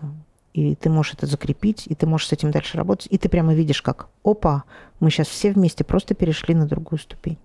и 0.52 0.74
ты 0.74 0.90
можешь 0.90 1.14
это 1.14 1.26
закрепить, 1.26 1.86
и 1.86 1.94
ты 1.94 2.06
можешь 2.06 2.28
с 2.28 2.32
этим 2.32 2.50
дальше 2.50 2.76
работать, 2.76 3.08
и 3.10 3.16
ты 3.16 3.28
прямо 3.28 3.54
видишь, 3.54 3.80
как, 3.80 4.08
опа, 4.22 4.64
мы 5.00 5.10
сейчас 5.10 5.28
все 5.28 5.52
вместе 5.52 5.82
просто 5.84 6.14
перешли 6.14 6.54
на 6.54 6.66
другую 6.66 6.98
ступень. 6.98 7.38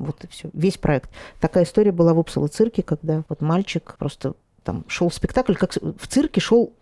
Вот 0.00 0.24
и 0.24 0.26
все. 0.28 0.48
Весь 0.54 0.78
проект. 0.78 1.10
Такая 1.40 1.64
история 1.64 1.92
была 1.92 2.14
в 2.14 2.18
Упсало 2.18 2.48
цирке, 2.48 2.82
когда 2.82 3.22
вот 3.28 3.42
мальчик 3.42 3.96
просто 3.98 4.34
там 4.64 4.84
шел 4.88 5.10
спектакль, 5.10 5.54
как 5.54 5.74
в 5.74 6.06
цирке 6.08 6.40
шел 6.40 6.72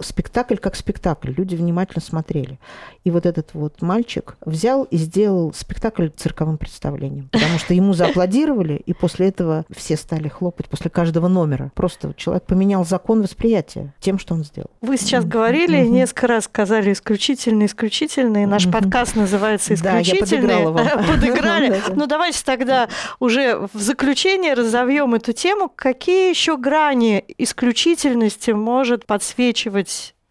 спектакль 0.00 0.56
как 0.56 0.76
спектакль, 0.76 1.32
люди 1.32 1.54
внимательно 1.54 2.00
смотрели. 2.00 2.58
И 3.04 3.10
вот 3.10 3.26
этот 3.26 3.54
вот 3.54 3.82
мальчик 3.82 4.36
взял 4.44 4.84
и 4.84 4.96
сделал 4.96 5.52
спектакль 5.52 6.08
цирковым 6.08 6.58
представлением, 6.58 7.28
потому 7.30 7.58
что 7.58 7.74
ему 7.74 7.92
зааплодировали, 7.92 8.74
и 8.74 8.92
после 8.92 9.28
этого 9.28 9.64
все 9.70 9.96
стали 9.96 10.28
хлопать 10.28 10.68
после 10.68 10.90
каждого 10.90 11.28
номера. 11.28 11.70
Просто 11.74 12.14
человек 12.16 12.44
поменял 12.44 12.84
закон 12.84 13.22
восприятия 13.22 13.94
тем, 14.00 14.18
что 14.18 14.34
он 14.34 14.44
сделал. 14.44 14.70
Вы 14.80 14.96
сейчас 14.96 15.24
говорили, 15.24 15.78
mm-hmm. 15.78 15.88
несколько 15.88 16.26
раз 16.26 16.44
сказали 16.44 16.92
исключительно, 16.92 17.66
исключительно, 17.66 18.42
и 18.42 18.46
наш 18.46 18.66
mm-hmm. 18.66 18.72
подкаст 18.72 19.16
называется 19.16 19.74
«Исключительный». 19.74 20.48
Да, 20.48 20.54
я 20.54 20.64
подыграла 20.64 20.70
вам. 20.70 21.06
Подыграли. 21.06 21.80
Ну, 21.94 22.06
давайте 22.06 22.42
тогда 22.44 22.88
уже 23.20 23.68
в 23.72 23.78
заключение 23.78 24.54
разовьем 24.54 25.14
эту 25.14 25.32
тему. 25.32 25.70
Какие 25.74 26.30
еще 26.30 26.56
грани 26.56 27.24
исключительности 27.38 28.50
может 28.50 29.06
подсвечивать 29.06 29.83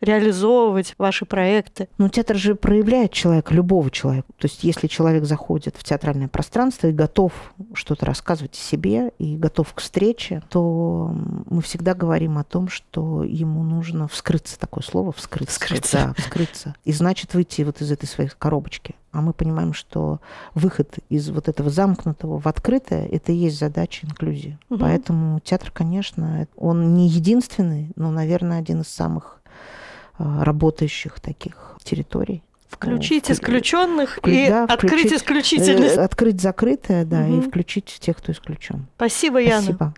реализовывать 0.03 0.95
ваши 0.97 1.25
проекты. 1.25 1.87
Ну, 1.97 2.09
театр 2.09 2.35
же 2.35 2.55
проявляет 2.55 3.13
человека, 3.13 3.53
любого 3.53 3.89
человека. 3.89 4.27
То 4.37 4.47
есть 4.47 4.63
если 4.63 4.87
человек 4.87 5.23
заходит 5.23 5.75
в 5.77 5.83
театральное 5.83 6.27
пространство 6.27 6.87
и 6.87 6.91
готов 6.91 7.31
что-то 7.73 8.05
рассказывать 8.05 8.53
о 8.53 8.61
себе, 8.61 9.13
и 9.17 9.37
готов 9.37 9.73
к 9.73 9.79
встрече, 9.79 10.43
то 10.49 11.15
мы 11.49 11.61
всегда 11.61 11.93
говорим 11.93 12.37
о 12.37 12.43
том, 12.43 12.67
что 12.67 13.23
ему 13.23 13.63
нужно 13.63 14.07
вскрыться, 14.07 14.59
такое 14.59 14.83
слово, 14.83 15.13
вскрыться. 15.13 15.53
Вскрыться. 15.53 15.97
Да, 15.97 16.21
вскрыться. 16.21 16.75
И 16.83 16.91
значит 16.91 17.33
выйти 17.33 17.61
вот 17.61 17.81
из 17.81 17.91
этой 17.91 18.05
своей 18.05 18.29
коробочки. 18.37 18.95
А 19.13 19.21
мы 19.21 19.31
понимаем, 19.31 19.73
что 19.73 20.19
выход 20.55 20.95
из 21.07 21.29
вот 21.29 21.47
этого 21.47 21.69
замкнутого 21.69 22.39
в 22.39 22.47
открытое– 22.47 23.05
это 23.11 23.31
и 23.31 23.35
есть 23.35 23.59
задача 23.59 24.07
инклюзии. 24.07 24.57
Мгм. 24.69 24.79
Поэтому 24.79 25.39
театр, 25.39 25.71
конечно, 25.71 26.47
он 26.57 26.95
не 26.95 27.07
единственный, 27.07 27.91
но, 27.95 28.11
наверное, 28.11 28.59
один 28.59 28.81
из 28.81 28.87
самых 28.87 29.39
работающих 30.17 31.19
таких 31.19 31.75
территорий. 31.83 32.43
Включить 32.69 33.29
вклю- 33.29 33.33
исключенных 33.33 34.19
и 34.25 34.47
да, 34.47 34.63
открыть 34.63 35.01
включить, 35.01 35.13
исключительность. 35.13 35.95
Э, 35.97 36.01
Открыть 36.03 36.41
закрытое, 36.41 37.05
да, 37.05 37.27
и 37.27 37.31
Мгм. 37.31 37.49
включить 37.49 37.85
тех, 37.99 38.17
кто 38.17 38.31
исключен. 38.31 38.87
Спасибо, 38.95 39.39
Яна. 39.39 39.61
Спасибо. 39.61 39.93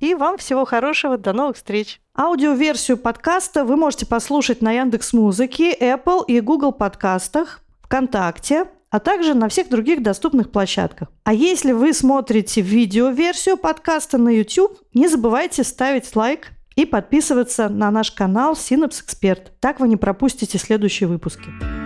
И 0.00 0.14
вам 0.14 0.38
всего 0.38 0.64
хорошего. 0.64 1.18
До 1.18 1.32
новых 1.32 1.56
встреч. 1.56 2.00
Аудиоверсию 2.16 2.96
подкаста 2.96 3.64
вы 3.64 3.76
можете 3.76 4.06
послушать 4.06 4.62
на 4.62 4.72
Яндекс 4.72 5.12
Музыке, 5.12 5.74
Apple 5.78 6.24
и 6.26 6.40
Google 6.40 6.72
подкастах, 6.72 7.60
ВКонтакте, 7.82 8.64
а 8.90 9.00
также 9.00 9.34
на 9.34 9.48
всех 9.48 9.68
других 9.68 10.02
доступных 10.02 10.50
площадках. 10.50 11.08
А 11.24 11.34
если 11.34 11.72
вы 11.72 11.92
смотрите 11.92 12.60
видеоверсию 12.62 13.56
подкаста 13.58 14.16
на 14.18 14.30
YouTube, 14.30 14.78
не 14.94 15.08
забывайте 15.08 15.62
ставить 15.62 16.14
лайк 16.16 16.48
и 16.78 16.86
подписываться 16.86 17.68
на 17.68 17.90
наш 17.90 18.12
канал 18.12 18.52
Synapse 18.52 19.02
Expert. 19.04 19.48
Так 19.58 19.80
вы 19.80 19.88
не 19.88 19.96
пропустите 19.96 20.58
следующие 20.58 21.08
выпуски. 21.08 21.77